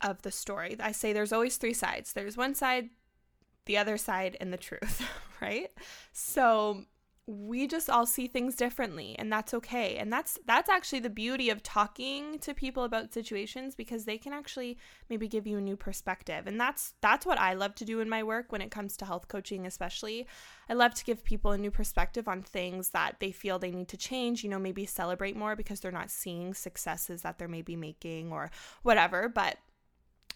of 0.00 0.22
the 0.22 0.30
story. 0.30 0.76
I 0.78 0.92
say 0.92 1.12
there's 1.12 1.32
always 1.32 1.56
three 1.56 1.74
sides. 1.74 2.12
There's 2.12 2.36
one 2.36 2.54
side, 2.54 2.90
the 3.64 3.76
other 3.78 3.96
side, 3.96 4.36
and 4.40 4.52
the 4.52 4.58
truth, 4.58 5.02
right? 5.40 5.70
So 6.12 6.84
we 7.28 7.66
just 7.66 7.90
all 7.90 8.06
see 8.06 8.28
things 8.28 8.54
differently 8.54 9.16
and 9.18 9.32
that's 9.32 9.52
okay. 9.52 9.96
And 9.96 10.12
that's 10.12 10.38
that's 10.46 10.70
actually 10.70 11.00
the 11.00 11.10
beauty 11.10 11.50
of 11.50 11.60
talking 11.60 12.38
to 12.38 12.54
people 12.54 12.84
about 12.84 13.12
situations 13.12 13.74
because 13.74 14.04
they 14.04 14.16
can 14.16 14.32
actually 14.32 14.78
maybe 15.10 15.26
give 15.26 15.44
you 15.44 15.58
a 15.58 15.60
new 15.60 15.76
perspective. 15.76 16.46
And 16.46 16.60
that's 16.60 16.94
that's 17.00 17.26
what 17.26 17.40
I 17.40 17.54
love 17.54 17.74
to 17.76 17.84
do 17.84 17.98
in 17.98 18.08
my 18.08 18.22
work 18.22 18.52
when 18.52 18.60
it 18.60 18.70
comes 18.70 18.96
to 18.98 19.04
health 19.04 19.26
coaching 19.26 19.66
especially. 19.66 20.28
I 20.68 20.74
love 20.74 20.94
to 20.94 21.04
give 21.04 21.24
people 21.24 21.50
a 21.50 21.58
new 21.58 21.72
perspective 21.72 22.28
on 22.28 22.42
things 22.42 22.90
that 22.90 23.16
they 23.18 23.32
feel 23.32 23.58
they 23.58 23.72
need 23.72 23.88
to 23.88 23.96
change 23.96 24.44
you 24.44 24.50
know 24.50 24.60
maybe 24.60 24.86
celebrate 24.86 25.36
more 25.36 25.56
because 25.56 25.80
they're 25.80 25.90
not 25.90 26.12
seeing 26.12 26.54
successes 26.54 27.22
that 27.22 27.38
they're 27.38 27.48
maybe 27.48 27.74
making 27.74 28.30
or 28.30 28.52
whatever. 28.84 29.28
But 29.28 29.56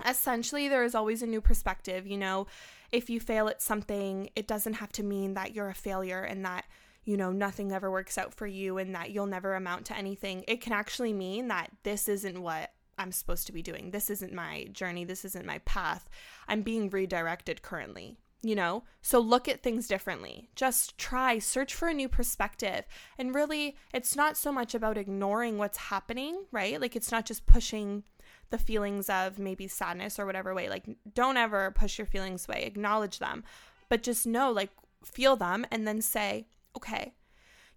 essentially 0.08 0.66
there 0.66 0.82
is 0.82 0.94
always 0.96 1.22
a 1.22 1.26
new 1.26 1.40
perspective 1.40 2.04
you 2.04 2.18
know. 2.18 2.48
If 2.90 3.08
you 3.08 3.20
fail 3.20 3.46
at 3.46 3.62
something 3.62 4.30
it 4.34 4.48
doesn't 4.48 4.74
have 4.74 4.90
to 4.92 5.04
mean 5.04 5.34
that 5.34 5.54
you're 5.54 5.68
a 5.68 5.74
failure 5.74 6.22
and 6.22 6.44
that 6.44 6.64
you 7.04 7.16
know 7.16 7.32
nothing 7.32 7.72
ever 7.72 7.90
works 7.90 8.18
out 8.18 8.34
for 8.34 8.46
you 8.46 8.78
and 8.78 8.94
that 8.94 9.10
you'll 9.10 9.26
never 9.26 9.54
amount 9.54 9.86
to 9.86 9.96
anything. 9.96 10.44
It 10.46 10.60
can 10.60 10.72
actually 10.72 11.12
mean 11.12 11.48
that 11.48 11.70
this 11.82 12.08
isn't 12.08 12.40
what 12.40 12.72
I'm 12.98 13.12
supposed 13.12 13.46
to 13.46 13.52
be 13.52 13.62
doing. 13.62 13.90
This 13.90 14.10
isn't 14.10 14.32
my 14.32 14.68
journey. 14.72 15.04
This 15.04 15.24
isn't 15.24 15.46
my 15.46 15.58
path. 15.58 16.08
I'm 16.48 16.62
being 16.62 16.90
redirected 16.90 17.62
currently 17.62 18.18
you 18.42 18.54
know? 18.54 18.82
So 19.02 19.18
look 19.18 19.48
at 19.48 19.62
things 19.62 19.86
differently. 19.86 20.48
Just 20.54 20.96
try 20.96 21.38
search 21.38 21.74
for 21.74 21.88
a 21.88 21.92
new 21.92 22.08
perspective. 22.08 22.86
And 23.18 23.34
really 23.34 23.76
it's 23.92 24.16
not 24.16 24.34
so 24.34 24.50
much 24.50 24.74
about 24.74 24.96
ignoring 24.96 25.58
what's 25.58 25.76
happening 25.76 26.44
right? 26.50 26.80
Like 26.80 26.96
it's 26.96 27.12
not 27.12 27.26
just 27.26 27.44
pushing 27.44 28.02
the 28.50 28.58
feelings 28.58 29.08
of 29.08 29.38
maybe 29.38 29.68
sadness 29.68 30.18
or 30.18 30.26
whatever 30.26 30.54
way. 30.54 30.68
Like, 30.68 30.84
don't 31.14 31.36
ever 31.36 31.70
push 31.70 31.98
your 31.98 32.06
feelings 32.06 32.46
away, 32.48 32.64
acknowledge 32.64 33.18
them, 33.18 33.44
but 33.88 34.02
just 34.02 34.26
know, 34.26 34.50
like, 34.50 34.70
feel 35.04 35.36
them 35.36 35.64
and 35.70 35.86
then 35.86 36.02
say, 36.02 36.46
okay, 36.76 37.14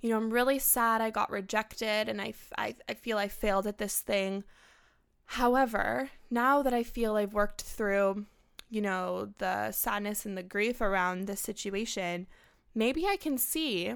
you 0.02 0.10
know, 0.10 0.18
I'm 0.18 0.32
really 0.32 0.60
sad 0.60 1.02
I 1.02 1.10
got 1.10 1.32
rejected 1.32 2.10
and 2.10 2.22
I, 2.22 2.34
I, 2.58 2.76
I 2.90 2.94
feel 2.94 3.18
I 3.18 3.28
failed 3.28 3.66
at 3.68 3.78
this 3.78 4.00
thing. 4.00 4.44
However, 5.26 6.10
now 6.30 6.62
that 6.62 6.74
I 6.74 6.84
feel 6.84 7.16
I've 7.16 7.34
worked 7.34 7.62
through, 7.62 8.26
you 8.70 8.82
know, 8.82 9.34
the 9.38 9.72
sadness 9.72 10.26
and 10.26 10.38
the 10.38 10.44
grief 10.44 10.82
around 10.82 11.26
this 11.26 11.40
situation, 11.40 12.28
maybe 12.76 13.08
I 13.08 13.16
can 13.16 13.38
see 13.38 13.94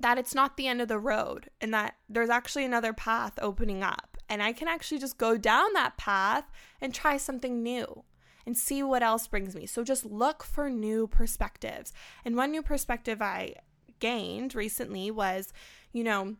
that 0.00 0.18
it's 0.18 0.34
not 0.34 0.56
the 0.56 0.66
end 0.66 0.80
of 0.80 0.88
the 0.88 0.98
road 0.98 1.50
and 1.60 1.72
that 1.74 1.96
there's 2.08 2.30
actually 2.30 2.64
another 2.64 2.92
path 2.92 3.38
opening 3.40 3.82
up 3.82 4.16
and 4.28 4.42
I 4.42 4.52
can 4.52 4.68
actually 4.68 4.98
just 4.98 5.18
go 5.18 5.36
down 5.36 5.72
that 5.74 5.96
path 5.96 6.50
and 6.80 6.92
try 6.92 7.16
something 7.16 7.62
new 7.62 8.04
and 8.44 8.56
see 8.56 8.82
what 8.82 9.02
else 9.02 9.26
brings 9.26 9.54
me. 9.54 9.66
So 9.66 9.82
just 9.82 10.04
look 10.04 10.42
for 10.42 10.70
new 10.70 11.06
perspectives. 11.06 11.92
And 12.24 12.36
one 12.36 12.50
new 12.50 12.62
perspective 12.62 13.20
I 13.20 13.54
gained 13.98 14.54
recently 14.54 15.10
was, 15.10 15.52
you 15.92 16.04
know, 16.04 16.36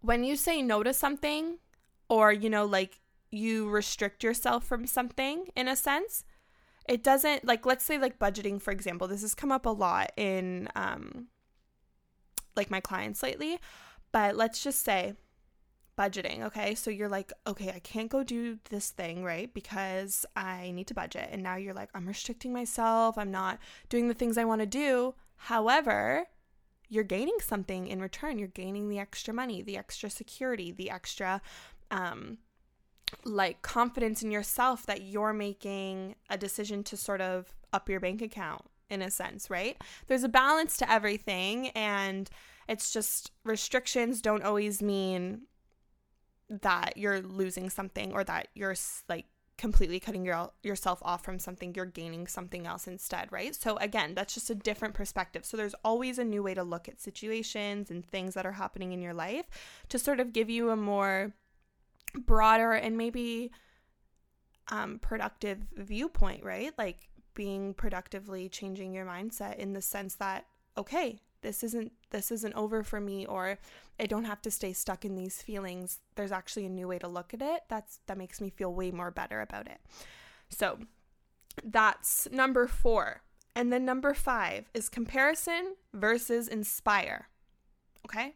when 0.00 0.24
you 0.24 0.36
say 0.36 0.62
no 0.62 0.82
to 0.82 0.92
something 0.92 1.58
or, 2.08 2.32
you 2.32 2.50
know, 2.50 2.64
like 2.64 3.00
you 3.30 3.68
restrict 3.68 4.22
yourself 4.22 4.64
from 4.64 4.86
something 4.86 5.46
in 5.56 5.68
a 5.68 5.76
sense, 5.76 6.24
it 6.88 7.02
doesn't 7.02 7.44
like 7.44 7.64
let's 7.64 7.84
say 7.84 7.98
like 7.98 8.18
budgeting 8.18 8.60
for 8.60 8.72
example. 8.72 9.06
This 9.06 9.22
has 9.22 9.34
come 9.34 9.52
up 9.52 9.66
a 9.66 9.70
lot 9.70 10.12
in 10.16 10.68
um 10.74 11.28
like 12.56 12.70
my 12.70 12.80
clients 12.80 13.22
lately, 13.22 13.58
but 14.10 14.36
let's 14.36 14.62
just 14.62 14.84
say 14.84 15.14
budgeting, 15.96 16.42
okay? 16.42 16.74
So 16.74 16.90
you're 16.90 17.08
like, 17.08 17.32
okay, 17.46 17.70
I 17.74 17.78
can't 17.78 18.10
go 18.10 18.22
do 18.22 18.58
this 18.70 18.90
thing, 18.90 19.24
right? 19.24 19.52
Because 19.52 20.24
I 20.34 20.70
need 20.72 20.86
to 20.88 20.94
budget. 20.94 21.28
And 21.30 21.42
now 21.42 21.56
you're 21.56 21.74
like, 21.74 21.90
I'm 21.94 22.06
restricting 22.06 22.52
myself. 22.52 23.18
I'm 23.18 23.30
not 23.30 23.58
doing 23.88 24.08
the 24.08 24.14
things 24.14 24.38
I 24.38 24.44
want 24.44 24.60
to 24.60 24.66
do. 24.66 25.14
However, 25.36 26.26
you're 26.92 27.04
gaining 27.04 27.38
something 27.40 27.86
in 27.86 28.02
return. 28.02 28.38
You're 28.38 28.48
gaining 28.48 28.90
the 28.90 28.98
extra 28.98 29.32
money, 29.32 29.62
the 29.62 29.78
extra 29.78 30.10
security, 30.10 30.72
the 30.72 30.90
extra 30.90 31.40
um 31.90 32.36
like 33.24 33.62
confidence 33.62 34.22
in 34.22 34.30
yourself 34.30 34.84
that 34.86 35.02
you're 35.02 35.32
making 35.32 36.14
a 36.28 36.36
decision 36.36 36.82
to 36.82 36.96
sort 36.96 37.20
of 37.20 37.54
up 37.72 37.88
your 37.88 38.00
bank 38.00 38.20
account 38.20 38.62
in 38.90 39.00
a 39.00 39.10
sense, 39.10 39.48
right? 39.48 39.76
There's 40.06 40.22
a 40.22 40.28
balance 40.28 40.76
to 40.78 40.90
everything 40.90 41.68
and 41.70 42.28
it's 42.68 42.92
just 42.92 43.32
restrictions 43.42 44.20
don't 44.20 44.44
always 44.44 44.82
mean 44.82 45.42
that 46.48 46.98
you're 46.98 47.22
losing 47.22 47.70
something 47.70 48.12
or 48.12 48.22
that 48.24 48.48
you're 48.54 48.76
like 49.08 49.26
completely 49.58 50.00
cutting 50.00 50.24
your, 50.24 50.50
yourself 50.62 51.00
off 51.02 51.24
from 51.24 51.38
something, 51.38 51.74
you're 51.74 51.86
gaining 51.86 52.26
something 52.26 52.66
else 52.66 52.86
instead, 52.86 53.30
right? 53.30 53.54
So, 53.54 53.76
again, 53.76 54.14
that's 54.14 54.34
just 54.34 54.50
a 54.50 54.54
different 54.54 54.94
perspective. 54.94 55.44
So, 55.44 55.56
there's 55.56 55.74
always 55.84 56.18
a 56.18 56.24
new 56.24 56.42
way 56.42 56.54
to 56.54 56.62
look 56.62 56.88
at 56.88 57.00
situations 57.00 57.90
and 57.90 58.04
things 58.04 58.34
that 58.34 58.46
are 58.46 58.52
happening 58.52 58.92
in 58.92 59.02
your 59.02 59.14
life 59.14 59.46
to 59.88 59.98
sort 59.98 60.20
of 60.20 60.32
give 60.32 60.50
you 60.50 60.70
a 60.70 60.76
more 60.76 61.32
broader 62.14 62.72
and 62.72 62.96
maybe 62.96 63.50
um, 64.68 64.98
productive 64.98 65.58
viewpoint, 65.76 66.44
right? 66.44 66.72
Like 66.78 67.08
being 67.34 67.74
productively 67.74 68.48
changing 68.48 68.92
your 68.92 69.06
mindset 69.06 69.56
in 69.56 69.72
the 69.72 69.82
sense 69.82 70.14
that, 70.16 70.46
okay, 70.76 71.20
this 71.42 71.62
isn't 71.62 71.92
this 72.10 72.30
isn't 72.30 72.54
over 72.54 72.82
for 72.82 73.00
me 73.00 73.26
or 73.26 73.58
I 74.00 74.06
don't 74.06 74.24
have 74.24 74.42
to 74.42 74.50
stay 74.50 74.72
stuck 74.72 75.04
in 75.04 75.14
these 75.14 75.42
feelings. 75.42 76.00
There's 76.14 76.32
actually 76.32 76.66
a 76.66 76.70
new 76.70 76.88
way 76.88 76.98
to 76.98 77.08
look 77.08 77.34
at 77.34 77.42
it. 77.42 77.62
That's 77.68 78.00
that 78.06 78.18
makes 78.18 78.40
me 78.40 78.50
feel 78.50 78.72
way 78.72 78.90
more 78.90 79.10
better 79.10 79.40
about 79.40 79.66
it. 79.66 79.80
So, 80.48 80.78
that's 81.64 82.28
number 82.30 82.66
4. 82.66 83.22
And 83.54 83.72
then 83.72 83.84
number 83.84 84.14
5 84.14 84.70
is 84.72 84.88
comparison 84.88 85.76
versus 85.92 86.48
inspire. 86.48 87.28
Okay? 88.06 88.34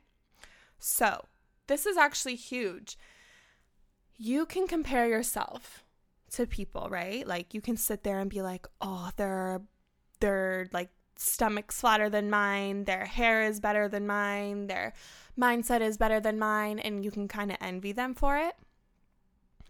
So, 0.79 1.25
this 1.67 1.87
is 1.87 1.97
actually 1.97 2.37
huge. 2.37 2.99
You 4.19 4.47
can 4.47 4.67
compare 4.67 5.09
yourself 5.09 5.85
to 6.33 6.47
people, 6.47 6.89
right? 6.91 7.27
Like 7.27 7.55
you 7.55 7.61
can 7.61 7.77
sit 7.77 8.03
there 8.03 8.19
and 8.19 8.31
be 8.31 8.43
like, 8.43 8.67
"Oh, 8.81 9.11
they're 9.17 9.63
they're 10.21 10.69
like 10.73 10.91
stomach's 11.17 11.81
flatter 11.81 12.09
than 12.09 12.31
mine, 12.31 12.85
their 12.85 13.07
hair 13.07 13.43
is 13.43 13.61
better 13.61 13.89
than 13.89 14.07
mine, 14.07 14.67
their 14.67 14.93
mindset 15.39 15.81
is 15.81 15.97
better 15.97 16.21
than 16.21 16.39
mine, 16.39 16.79
and 16.79 17.05
you 17.05 17.11
can 17.11 17.29
kind 17.29 17.51
of 17.51 17.59
envy 17.61 17.93
them 17.93 18.15
for 18.15 18.37
it. 18.37 18.55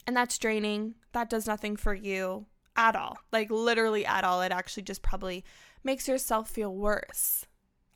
And 0.07 0.17
that's 0.17 0.39
draining. 0.39 0.95
That 1.13 1.31
does 1.31 1.47
nothing 1.47 1.77
for 1.77 1.95
you 1.95 2.47
at 2.77 2.95
all. 2.95 3.19
Like, 3.33 3.51
literally 3.51 4.07
at 4.07 4.25
all. 4.25 4.43
It 4.43 4.53
actually 4.53 4.85
just 4.85 5.03
probably 5.03 5.45
makes 5.83 6.07
yourself 6.07 6.49
feel 6.49 6.75
worse 6.75 7.47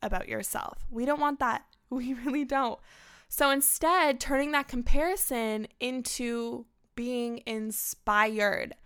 about 0.03 0.29
yourself. 0.29 0.79
We 0.91 1.05
don't 1.05 1.21
want 1.21 1.39
that. 1.41 1.65
We 1.93 2.15
really 2.15 2.45
don't. 2.45 2.79
So 3.29 3.51
instead, 3.51 4.21
turning 4.21 4.53
that 4.53 4.69
comparison 4.69 5.67
into 5.81 6.67
being 6.95 7.43
inspired. 7.47 8.77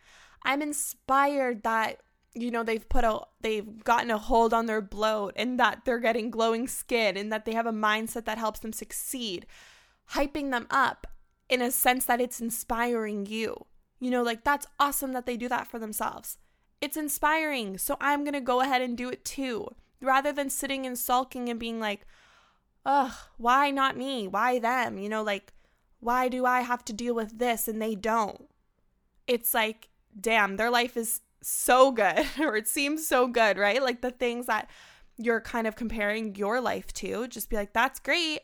I'm 0.42 0.62
inspired 0.62 1.64
that 1.64 2.00
you 2.35 2.50
know 2.50 2.62
they've 2.62 2.88
put 2.88 3.05
a 3.05 3.21
they've 3.41 3.85
gotten 3.85 4.11
a 4.11 4.19
hold 4.19 4.53
on 4.53 4.67
their 4.67 4.81
bloat 4.81 5.33
and 5.37 5.59
that 5.59 5.85
they're 5.85 6.00
getting 6.00 6.31
glowing 6.31 6.67
skin 6.67 7.17
and 7.17 7.33
that 7.33 7.45
they 7.45 7.55
have 7.55 7.67
a 7.67 7.73
mindset 7.73 8.25
that 8.25 8.38
helps 8.38 8.61
them 8.61 8.73
succeed. 8.73 9.47
Hyping 10.11 10.50
them 10.50 10.67
up 10.71 11.07
in 11.49 11.62
a 11.62 11.71
sense 11.71 12.05
that 12.05 12.21
it's 12.21 12.41
inspiring 12.41 13.26
you. 13.26 13.67
You 14.00 14.11
know 14.11 14.23
like 14.23 14.45
that's 14.45 14.67
awesome 14.81 15.12
that 15.12 15.26
they 15.26 15.37
do 15.37 15.49
that 15.49 15.69
for 15.69 15.79
themselves. 15.79 16.38
It's 16.81 16.97
inspiring 16.97 17.79
so 17.79 17.97
i'm 18.00 18.25
going 18.25 18.35
to 18.35 18.41
go 18.41 18.61
ahead 18.61 18.83
and 18.83 18.97
do 18.97 19.09
it 19.09 19.25
too. 19.25 19.69
Rather 20.00 20.33
than 20.33 20.50
sitting 20.50 20.85
and 20.85 20.99
sulking 20.99 21.49
and 21.49 21.61
being 21.61 21.79
like 21.79 22.07
ugh 22.85 23.12
why 23.37 23.71
not 23.71 23.97
me? 23.97 24.26
Why 24.26 24.59
them? 24.59 24.99
You 24.99 25.09
know 25.09 25.23
like 25.23 25.53
why 26.00 26.29
do 26.29 26.45
i 26.45 26.61
have 26.62 26.85
to 26.87 26.93
deal 26.93 27.14
with 27.14 27.38
this 27.38 27.69
and 27.69 27.81
they 27.81 27.95
don't? 27.95 28.49
It's 29.29 29.55
like 29.55 29.88
damn 30.21 30.57
their 30.57 30.71
life 30.71 30.97
is 30.97 31.21
so 31.46 31.92
good 31.92 32.26
or 32.40 32.56
it 32.56 32.68
seems 32.68 33.06
so 33.06 33.26
good, 33.26 33.58
right? 33.58 33.82
Like 33.82 34.00
the 34.00 34.10
things 34.10 34.46
that 34.46 34.68
you're 35.16 35.40
kind 35.40 35.66
of 35.66 35.76
comparing 35.76 36.34
your 36.34 36.60
life 36.60 36.92
to, 36.94 37.28
just 37.28 37.48
be 37.48 37.56
like, 37.56 37.72
that's 37.72 38.00
great. 38.00 38.40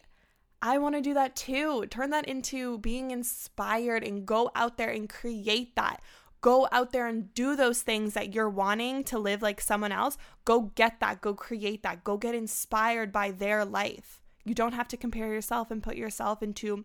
I 0.62 0.78
want 0.78 0.94
to 0.94 1.00
do 1.00 1.14
that 1.14 1.36
too. 1.36 1.86
Turn 1.86 2.10
that 2.10 2.26
into 2.26 2.78
being 2.78 3.10
inspired 3.10 4.04
and 4.04 4.26
go 4.26 4.50
out 4.54 4.76
there 4.76 4.90
and 4.90 5.08
create 5.08 5.74
that. 5.76 6.02
Go 6.42 6.68
out 6.72 6.92
there 6.92 7.06
and 7.06 7.32
do 7.34 7.56
those 7.56 7.82
things 7.82 8.14
that 8.14 8.34
you're 8.34 8.48
wanting 8.48 9.04
to 9.04 9.18
live 9.18 9.42
like 9.42 9.60
someone 9.60 9.92
else. 9.92 10.16
Go 10.44 10.72
get 10.74 11.00
that. 11.00 11.20
Go 11.20 11.34
create 11.34 11.82
that. 11.82 12.04
Go 12.04 12.16
get 12.16 12.34
inspired 12.34 13.12
by 13.12 13.30
their 13.30 13.64
life. 13.64 14.22
You 14.44 14.54
don't 14.54 14.72
have 14.72 14.88
to 14.88 14.96
compare 14.96 15.32
yourself 15.32 15.70
and 15.70 15.82
put 15.82 15.96
yourself 15.96 16.42
into 16.42 16.84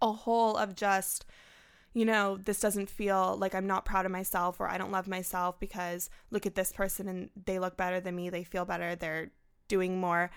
a 0.00 0.12
hole 0.12 0.56
of 0.56 0.74
just 0.74 1.26
you 1.94 2.04
know, 2.04 2.38
this 2.44 2.60
doesn't 2.60 2.90
feel 2.90 3.36
like 3.38 3.54
I'm 3.54 3.66
not 3.66 3.84
proud 3.84 4.06
of 4.06 4.12
myself 4.12 4.60
or 4.60 4.68
I 4.68 4.78
don't 4.78 4.92
love 4.92 5.08
myself 5.08 5.58
because 5.58 6.10
look 6.30 6.46
at 6.46 6.54
this 6.54 6.72
person 6.72 7.08
and 7.08 7.30
they 7.46 7.58
look 7.58 7.76
better 7.76 8.00
than 8.00 8.16
me, 8.16 8.30
they 8.30 8.44
feel 8.44 8.64
better, 8.64 8.94
they're 8.94 9.30
doing 9.68 10.00
more. 10.00 10.30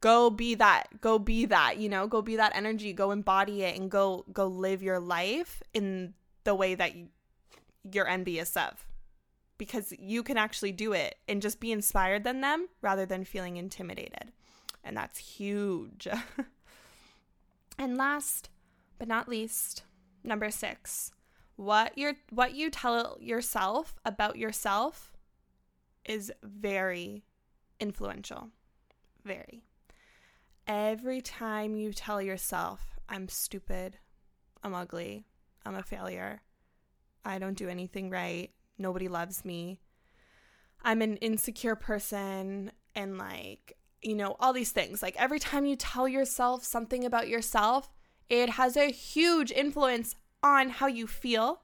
Go 0.00 0.30
be 0.30 0.54
that. 0.54 1.00
Go 1.00 1.18
be 1.18 1.46
that, 1.46 1.78
you 1.78 1.88
know, 1.88 2.06
go 2.06 2.22
be 2.22 2.36
that 2.36 2.54
energy, 2.54 2.92
go 2.92 3.10
embody 3.10 3.64
it 3.64 3.78
and 3.78 3.90
go 3.90 4.24
go 4.32 4.46
live 4.46 4.82
your 4.82 5.00
life 5.00 5.62
in 5.74 6.14
the 6.44 6.54
way 6.54 6.74
that 6.74 6.92
you're 7.92 8.08
envious 8.08 8.56
of. 8.56 8.86
Because 9.56 9.92
you 9.98 10.22
can 10.22 10.36
actually 10.36 10.70
do 10.70 10.92
it 10.92 11.16
and 11.26 11.42
just 11.42 11.58
be 11.58 11.72
inspired 11.72 12.22
than 12.22 12.40
them 12.40 12.68
rather 12.80 13.04
than 13.04 13.24
feeling 13.24 13.56
intimidated. 13.56 14.30
And 14.84 14.96
that's 14.96 15.18
huge. 15.18 16.06
and 17.78 17.96
last 17.96 18.50
but 19.00 19.08
not 19.08 19.28
least, 19.28 19.82
number 20.24 20.50
6. 20.50 21.12
What 21.56 21.98
you 21.98 22.14
what 22.30 22.54
you 22.54 22.70
tell 22.70 23.18
yourself 23.20 23.94
about 24.04 24.36
yourself 24.36 25.12
is 26.04 26.32
very 26.42 27.24
influential. 27.80 28.48
Very. 29.24 29.62
Every 30.66 31.20
time 31.20 31.74
you 31.74 31.92
tell 31.92 32.20
yourself, 32.20 32.98
I'm 33.08 33.28
stupid, 33.28 33.98
I'm 34.62 34.74
ugly, 34.74 35.24
I'm 35.64 35.74
a 35.74 35.82
failure, 35.82 36.42
I 37.24 37.38
don't 37.38 37.56
do 37.56 37.68
anything 37.68 38.10
right, 38.10 38.50
nobody 38.76 39.08
loves 39.08 39.44
me, 39.44 39.80
I'm 40.84 41.00
an 41.02 41.16
insecure 41.16 41.74
person, 41.74 42.70
and 42.94 43.16
like, 43.18 43.78
you 44.02 44.14
know, 44.14 44.36
all 44.40 44.52
these 44.52 44.72
things. 44.72 45.02
Like 45.02 45.16
every 45.16 45.38
time 45.38 45.64
you 45.64 45.74
tell 45.74 46.06
yourself 46.06 46.64
something 46.64 47.04
about 47.04 47.28
yourself, 47.28 47.88
it 48.28 48.50
has 48.50 48.76
a 48.76 48.90
huge 48.90 49.50
influence 49.50 50.14
on 50.42 50.68
how 50.68 50.86
you 50.86 51.06
feel, 51.06 51.62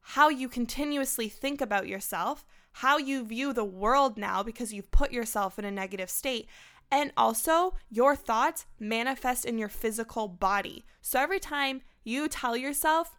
how 0.00 0.28
you 0.28 0.48
continuously 0.48 1.28
think 1.28 1.60
about 1.60 1.88
yourself, 1.88 2.44
how 2.72 2.96
you 2.98 3.24
view 3.24 3.52
the 3.52 3.64
world 3.64 4.16
now 4.16 4.42
because 4.42 4.72
you've 4.72 4.90
put 4.90 5.12
yourself 5.12 5.58
in 5.58 5.64
a 5.64 5.70
negative 5.70 6.10
state. 6.10 6.48
And 6.92 7.12
also, 7.16 7.74
your 7.88 8.16
thoughts 8.16 8.66
manifest 8.78 9.44
in 9.44 9.58
your 9.58 9.68
physical 9.68 10.26
body. 10.26 10.84
So 11.00 11.20
every 11.20 11.38
time 11.38 11.82
you 12.02 12.28
tell 12.28 12.56
yourself, 12.56 13.16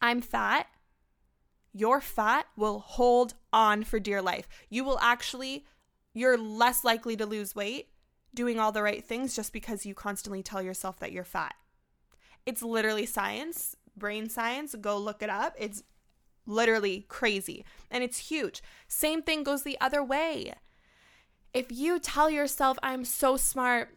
I'm 0.00 0.20
fat, 0.20 0.66
your 1.72 2.00
fat 2.00 2.46
will 2.56 2.80
hold 2.80 3.34
on 3.52 3.84
for 3.84 4.00
dear 4.00 4.20
life. 4.20 4.48
You 4.68 4.84
will 4.84 4.98
actually, 5.00 5.64
you're 6.12 6.36
less 6.36 6.84
likely 6.84 7.16
to 7.16 7.26
lose 7.26 7.54
weight 7.54 7.88
doing 8.34 8.58
all 8.58 8.72
the 8.72 8.82
right 8.82 9.04
things 9.04 9.36
just 9.36 9.52
because 9.52 9.86
you 9.86 9.94
constantly 9.94 10.42
tell 10.42 10.62
yourself 10.62 10.98
that 11.00 11.12
you're 11.12 11.24
fat. 11.24 11.54
It's 12.46 12.62
literally 12.62 13.06
science, 13.06 13.76
brain 13.96 14.28
science. 14.28 14.74
Go 14.80 14.98
look 14.98 15.22
it 15.22 15.30
up. 15.30 15.54
It's 15.58 15.82
literally 16.46 17.04
crazy 17.08 17.64
and 17.90 18.02
it's 18.02 18.30
huge. 18.30 18.62
Same 18.88 19.22
thing 19.22 19.42
goes 19.42 19.62
the 19.62 19.80
other 19.80 20.02
way. 20.02 20.54
If 21.54 21.70
you 21.70 21.98
tell 21.98 22.30
yourself, 22.30 22.78
I'm 22.82 23.04
so 23.04 23.36
smart, 23.36 23.90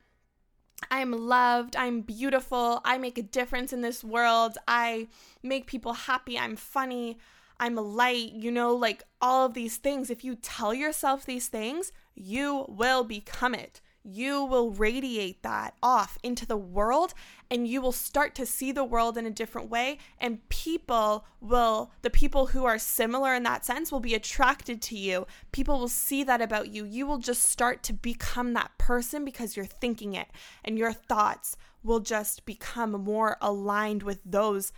I'm 0.92 1.12
loved, 1.12 1.76
I'm 1.76 2.02
beautiful, 2.02 2.82
I 2.84 2.98
make 2.98 3.18
a 3.18 3.24
difference 3.24 3.72
in 3.72 3.82
this 3.82 4.04
world, 4.04 4.58
I 4.68 5.08
make 5.42 5.66
people 5.66 5.94
happy, 5.94 6.38
I'm 6.38 6.58
funny, 6.58 7.18
I'm 7.60 7.76
light, 7.76 8.34
you 8.34 8.52
know, 8.52 8.76
like 8.76 9.04
all 9.22 9.46
of 9.46 9.54
these 9.54 9.78
things. 9.78 10.10
If 10.10 10.26
you 10.26 10.36
tell 10.36 10.74
yourself 10.74 11.26
these 11.26 11.48
things, 11.48 11.94
you 12.14 12.66
will 12.68 13.06
become 13.06 13.56
it. 13.56 13.80
You 14.08 14.46
will 14.46 14.70
radiate 14.70 15.42
that 15.42 15.74
off 15.82 16.20
into 16.22 16.46
the 16.46 16.56
world 16.56 17.16
and 17.50 17.68
you 17.68 17.82
will 17.82 17.92
start 17.92 18.36
to 18.36 18.46
see 18.46 18.72
the 18.72 18.84
world 18.84 19.18
in 19.18 19.26
a 19.26 19.32
different 19.32 19.70
way. 19.70 19.98
And 20.20 20.48
people 20.50 21.26
will, 21.42 21.92
the 22.04 22.12
people 22.12 22.48
who 22.48 22.66
are 22.66 22.78
similar 22.78 23.34
in 23.34 23.42
that 23.44 23.66
sense, 23.66 23.92
will 23.92 24.00
be 24.00 24.14
attracted 24.14 24.82
to 24.84 24.98
you. 24.98 25.26
People 25.52 25.80
will 25.80 25.88
see 25.88 26.24
that 26.24 26.42
about 26.42 26.70
you. 26.70 26.86
You 26.86 27.08
will 27.08 27.18
just 27.18 27.44
start 27.44 27.82
to 27.84 27.94
become 27.94 28.54
that 28.54 28.78
person 28.78 29.26
because 29.26 29.56
you're 29.56 29.66
thinking 29.66 30.14
it, 30.14 30.28
and 30.64 30.78
your 30.78 30.94
thoughts 30.94 31.58
will 31.84 32.00
just 32.00 32.46
become 32.46 32.92
more 32.92 33.38
aligned 33.42 34.04
with 34.04 34.20
those 34.24 34.72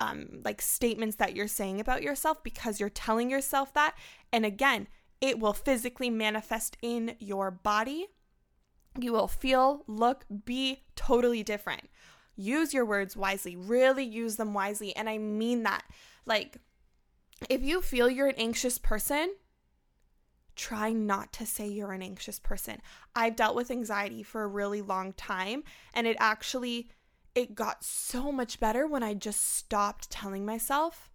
um, 0.00 0.40
like 0.44 0.62
statements 0.62 1.16
that 1.16 1.36
you're 1.36 1.48
saying 1.48 1.80
about 1.80 2.02
yourself 2.02 2.42
because 2.42 2.80
you're 2.80 2.88
telling 2.88 3.30
yourself 3.30 3.72
that. 3.74 3.94
And 4.32 4.44
again, 4.44 4.88
it 5.20 5.38
will 5.38 5.52
physically 5.52 6.10
manifest 6.10 6.76
in 6.82 7.16
your 7.18 7.50
body. 7.50 8.08
You 8.98 9.12
will 9.12 9.28
feel, 9.28 9.84
look, 9.86 10.24
be 10.44 10.82
totally 10.96 11.42
different. 11.42 11.88
Use 12.36 12.72
your 12.72 12.84
words 12.84 13.16
wisely, 13.16 13.56
really 13.56 14.04
use 14.04 14.36
them 14.36 14.54
wisely. 14.54 14.94
And 14.96 15.08
I 15.08 15.18
mean 15.18 15.62
that. 15.64 15.84
Like, 16.26 16.58
if 17.48 17.62
you 17.62 17.80
feel 17.80 18.10
you're 18.10 18.28
an 18.28 18.34
anxious 18.36 18.78
person, 18.78 19.34
try 20.56 20.92
not 20.92 21.32
to 21.34 21.46
say 21.46 21.66
you're 21.66 21.92
an 21.92 22.02
anxious 22.02 22.38
person. 22.38 22.80
I've 23.14 23.36
dealt 23.36 23.56
with 23.56 23.70
anxiety 23.70 24.22
for 24.22 24.42
a 24.42 24.48
really 24.48 24.82
long 24.82 25.12
time, 25.14 25.64
and 25.94 26.06
it 26.06 26.16
actually 26.18 26.90
it 27.34 27.54
got 27.54 27.84
so 27.84 28.32
much 28.32 28.58
better 28.58 28.86
when 28.86 29.02
I 29.02 29.14
just 29.14 29.40
stopped 29.56 30.10
telling 30.10 30.44
myself 30.44 31.09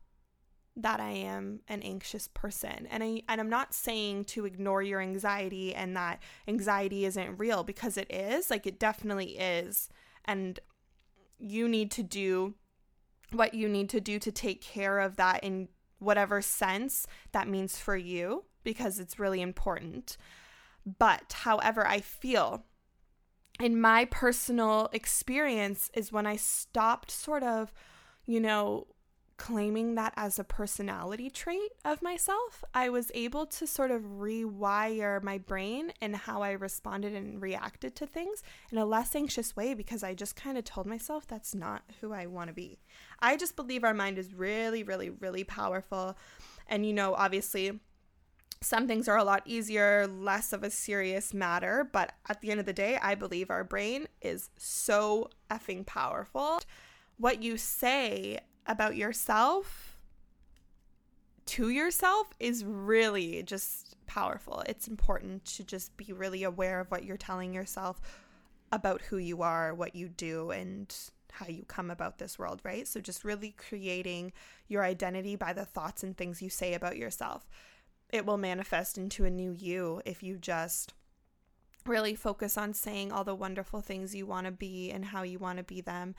that 0.78 1.00
I 1.00 1.12
am 1.12 1.62
an 1.68 1.82
anxious 1.82 2.28
person. 2.28 2.88
And 2.92 3.04
I 3.04 3.22
and 3.30 3.40
I'm 3.40 3.50
not 3.50 3.74
saying 3.74 4.26
to 4.26 4.46
ignore 4.46 4.82
your 4.82 5.02
anxiety 5.02 5.74
and 5.74 5.96
that 5.96 6.22
anxiety 6.48 7.06
isn't 7.06 7.38
real 7.38 7.64
because 7.64 7.98
it 7.98 8.12
is. 8.12 8.50
Like 8.50 8.68
it 8.68 8.80
definitely 8.80 9.38
is. 9.38 9.90
And 10.26 10.60
you 11.40 11.68
need 11.68 11.92
to 11.92 12.04
do 12.04 12.56
what 13.32 13.54
you 13.54 13.70
need 13.70 13.90
to 13.90 14.02
do 14.02 14.20
to 14.20 14.32
take 14.32 14.62
care 14.62 15.00
of 15.00 15.16
that 15.16 15.44
in 15.44 15.70
whatever 16.00 16.42
sense 16.42 17.08
that 17.32 17.48
means 17.48 17.78
for 17.78 17.96
you 17.96 18.44
because 18.64 19.00
it's 19.00 19.20
really 19.20 19.42
important. 19.42 20.18
But 21.00 21.34
however 21.44 21.88
I 21.88 22.00
feel 22.02 22.64
in 23.60 23.80
my 23.80 24.06
personal 24.06 24.90
experience 24.92 25.90
is 25.94 26.12
when 26.12 26.26
I 26.26 26.36
stopped 26.36 27.10
sort 27.10 27.44
of, 27.44 27.72
you 28.26 28.40
know, 28.42 28.88
claiming 29.38 29.96
that 29.96 30.14
as 30.16 30.40
a 30.40 30.44
personality 30.44 31.30
trait 31.30 31.72
of 31.84 32.02
myself, 32.02 32.64
I 32.74 32.90
was 32.90 33.12
able 33.14 33.46
to 33.48 33.68
sort 33.68 33.92
of 33.92 34.02
rewire 34.02 35.22
my 35.22 35.38
brain 35.38 35.92
and 36.02 36.16
how 36.16 36.42
I 36.42 36.52
responded 36.52 37.14
and 37.14 37.42
reacted 37.42 37.96
to 37.98 38.08
things 38.08 38.44
in 38.72 38.78
a 38.78 38.86
less 38.86 39.16
anxious 39.16 39.56
way 39.56 39.74
because 39.74 40.04
I 40.04 40.14
just 40.14 40.36
kind 40.36 40.58
of 40.58 40.64
told 40.64 40.88
myself 40.88 41.28
that's 41.28 41.54
not 41.54 41.84
who 42.00 42.14
I 42.14 42.28
want 42.28 42.48
to 42.48 42.54
be. 42.54 42.80
I 43.20 43.36
just 43.36 43.56
believe 43.56 43.84
our 43.84 43.94
mind 43.94 44.18
is 44.18 44.34
really, 44.34 44.84
really, 44.84 45.10
really 45.10 45.44
powerful. 45.44 46.18
And, 46.68 46.86
you 46.86 46.94
know, 46.94 47.14
obviously, 47.14 47.80
some 48.62 48.88
things 48.88 49.08
are 49.08 49.18
a 49.18 49.24
lot 49.24 49.44
easier, 49.46 50.08
less 50.08 50.54
of 50.54 50.64
a 50.64 50.72
serious 50.72 51.34
matter, 51.34 51.88
but 51.92 52.14
at 52.30 52.42
the 52.42 52.52
end 52.52 52.60
of 52.60 52.66
the 52.66 52.74
day, 52.74 52.98
I 53.02 53.16
believe 53.16 53.50
our 53.50 53.64
brain 53.64 54.08
is 54.22 54.50
so 54.58 55.30
effing 55.52 55.86
powerful. 55.86 56.62
What 57.18 57.44
you 57.44 57.58
say 57.58 58.40
about 58.68 58.96
yourself 58.96 59.96
to 61.46 61.70
yourself 61.70 62.34
is 62.40 62.66
really 62.66 63.44
just 63.44 63.96
powerful. 64.08 64.64
It's 64.68 64.88
important 64.88 65.46
to 65.46 65.64
just 65.64 65.96
be 65.96 66.12
really 66.12 66.44
aware 66.44 66.80
of 66.80 66.90
what 66.90 67.04
you're 67.04 67.18
telling 67.18 67.54
yourself 67.54 68.02
about 68.72 69.02
who 69.04 69.18
you 69.18 69.42
are, 69.42 69.74
what 69.74 69.96
you 69.96 70.10
do, 70.10 70.50
and 70.52 70.94
how 71.32 71.48
you 71.48 71.64
come 71.68 71.92
about 71.92 72.18
this 72.18 72.40
world, 72.40 72.62
right? 72.64 72.88
So, 72.88 73.00
just 73.00 73.24
really 73.24 73.52
creating 73.52 74.34
your 74.68 74.84
identity 74.84 75.36
by 75.36 75.54
the 75.54 75.66
thoughts 75.66 76.04
and 76.04 76.18
things 76.18 76.42
you 76.42 76.50
say 76.50 76.74
about 76.74 76.98
yourself. 76.98 77.48
It 78.12 78.26
will 78.26 78.38
manifest 78.38 78.98
into 78.98 79.26
a 79.26 79.30
new 79.30 79.52
you 79.52 80.02
if 80.06 80.24
you 80.24 80.38
just 80.38 80.94
really 81.86 82.16
focus 82.16 82.58
on 82.58 82.74
saying 82.74 83.12
all 83.12 83.24
the 83.24 83.36
wonderful 83.36 83.82
things 83.82 84.16
you 84.16 84.26
want 84.26 84.46
to 84.46 84.52
be 84.52 84.90
and 84.92 85.06
how 85.06 85.22
you 85.22 85.38
want 85.38 85.58
to 85.58 85.64
be 85.64 85.82
them 85.82 86.16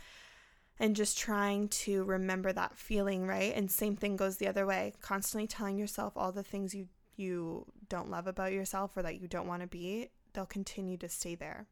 and 0.78 0.94
just 0.94 1.18
trying 1.18 1.68
to 1.68 2.04
remember 2.04 2.52
that 2.52 2.76
feeling, 2.76 3.26
right? 3.26 3.54
And 3.54 3.70
same 3.70 3.96
thing 3.96 4.16
goes 4.16 4.36
the 4.36 4.48
other 4.48 4.66
way. 4.66 4.92
Constantly 5.00 5.46
telling 5.46 5.78
yourself 5.78 6.12
all 6.16 6.32
the 6.32 6.42
things 6.42 6.74
you 6.74 6.88
you 7.16 7.64
don't 7.88 8.10
love 8.10 8.26
about 8.26 8.52
yourself 8.52 8.94
or 8.94 9.02
that 9.02 9.20
you 9.20 9.26
don't 9.26 9.46
want 9.46 9.62
to 9.62 9.66
be, 9.66 10.10
they'll 10.34 10.44
continue 10.44 10.98
to 10.98 11.08
stay 11.08 11.34
there. 11.34 11.66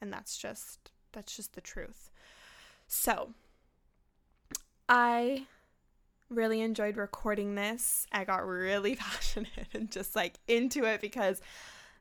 And 0.00 0.12
that's 0.12 0.38
just 0.38 0.90
that's 1.12 1.34
just 1.34 1.54
the 1.54 1.60
truth. 1.60 2.10
So, 2.86 3.30
I 4.88 5.46
really 6.28 6.60
enjoyed 6.60 6.96
recording 6.96 7.54
this. 7.54 8.06
I 8.12 8.24
got 8.24 8.46
really 8.46 8.96
passionate 8.96 9.68
and 9.72 9.90
just 9.90 10.14
like 10.14 10.38
into 10.46 10.84
it 10.84 11.00
because 11.00 11.40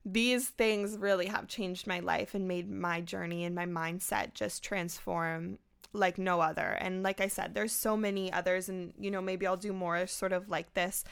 these 0.06 0.50
things 0.50 0.98
really 0.98 1.26
have 1.26 1.48
changed 1.48 1.88
my 1.88 2.00
life 2.00 2.36
and 2.36 2.48
made 2.48 2.70
my 2.70 3.02
journey 3.02 3.44
and 3.44 3.56
my 3.56 3.66
mindset 3.66 4.36
just 4.36 4.64
transform 4.64 5.58
like 5.96 6.18
no 6.18 6.42
other. 6.42 6.78
And 6.80 7.04
like 7.04 7.22
I 7.22 7.28
said, 7.28 7.54
there's 7.54 7.72
so 7.72 7.98
many 7.98 8.32
others, 8.32 8.70
and 8.70 8.94
you 9.00 9.10
know, 9.10 9.22
maybe 9.22 9.48
I'll 9.48 9.58
do 9.58 9.74
more 9.74 10.06
sort 10.08 10.34
of 10.34 10.50
like 10.50 10.74
this 10.74 11.04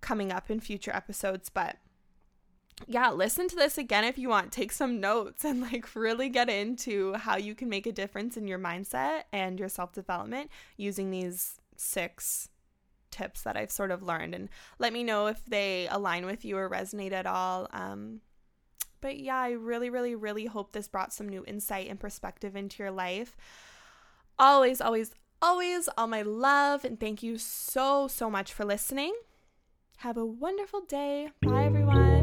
coming 0.00 0.32
up 0.32 0.50
in 0.50 0.60
future 0.60 0.94
episodes, 0.94 1.48
but 1.48 1.76
yeah, 2.86 3.10
listen 3.10 3.48
to 3.48 3.56
this 3.56 3.78
again 3.78 4.04
if 4.04 4.18
you 4.18 4.28
want. 4.28 4.52
Take 4.52 4.72
some 4.72 5.00
notes 5.00 5.44
and 5.44 5.60
like 5.62 5.94
really 5.94 6.28
get 6.28 6.50
into 6.50 7.14
how 7.14 7.36
you 7.36 7.54
can 7.54 7.68
make 7.68 7.86
a 7.86 7.92
difference 7.92 8.36
in 8.36 8.46
your 8.46 8.58
mindset 8.58 9.22
and 9.32 9.58
your 9.58 9.68
self 9.68 9.92
development 9.92 10.50
using 10.76 11.10
these 11.10 11.60
six 11.76 12.48
tips 13.10 13.42
that 13.42 13.56
I've 13.56 13.70
sort 13.70 13.90
of 13.90 14.02
learned. 14.02 14.34
And 14.34 14.48
let 14.78 14.92
me 14.92 15.02
know 15.02 15.26
if 15.26 15.44
they 15.46 15.88
align 15.90 16.26
with 16.26 16.44
you 16.44 16.58
or 16.58 16.68
resonate 16.68 17.12
at 17.12 17.26
all. 17.26 17.68
Um, 17.72 18.20
but 19.00 19.18
yeah, 19.18 19.38
I 19.38 19.50
really, 19.50 19.88
really, 19.88 20.14
really 20.14 20.46
hope 20.46 20.72
this 20.72 20.88
brought 20.88 21.12
some 21.12 21.28
new 21.28 21.44
insight 21.46 21.88
and 21.88 21.98
perspective 21.98 22.56
into 22.56 22.82
your 22.82 22.92
life 22.92 23.36
always, 24.38 24.80
always, 24.80 25.10
always 25.42 25.88
all 25.96 26.06
my 26.06 26.22
love 26.22 26.84
and 26.84 26.98
thank 26.98 27.22
you 27.22 27.38
so, 27.38 28.08
so 28.08 28.30
much 28.30 28.52
for 28.52 28.64
listening. 28.64 29.14
Have 29.98 30.16
a 30.16 30.26
wonderful 30.26 30.82
day. 30.82 31.30
Bye, 31.42 31.64
everyone. 31.64 32.15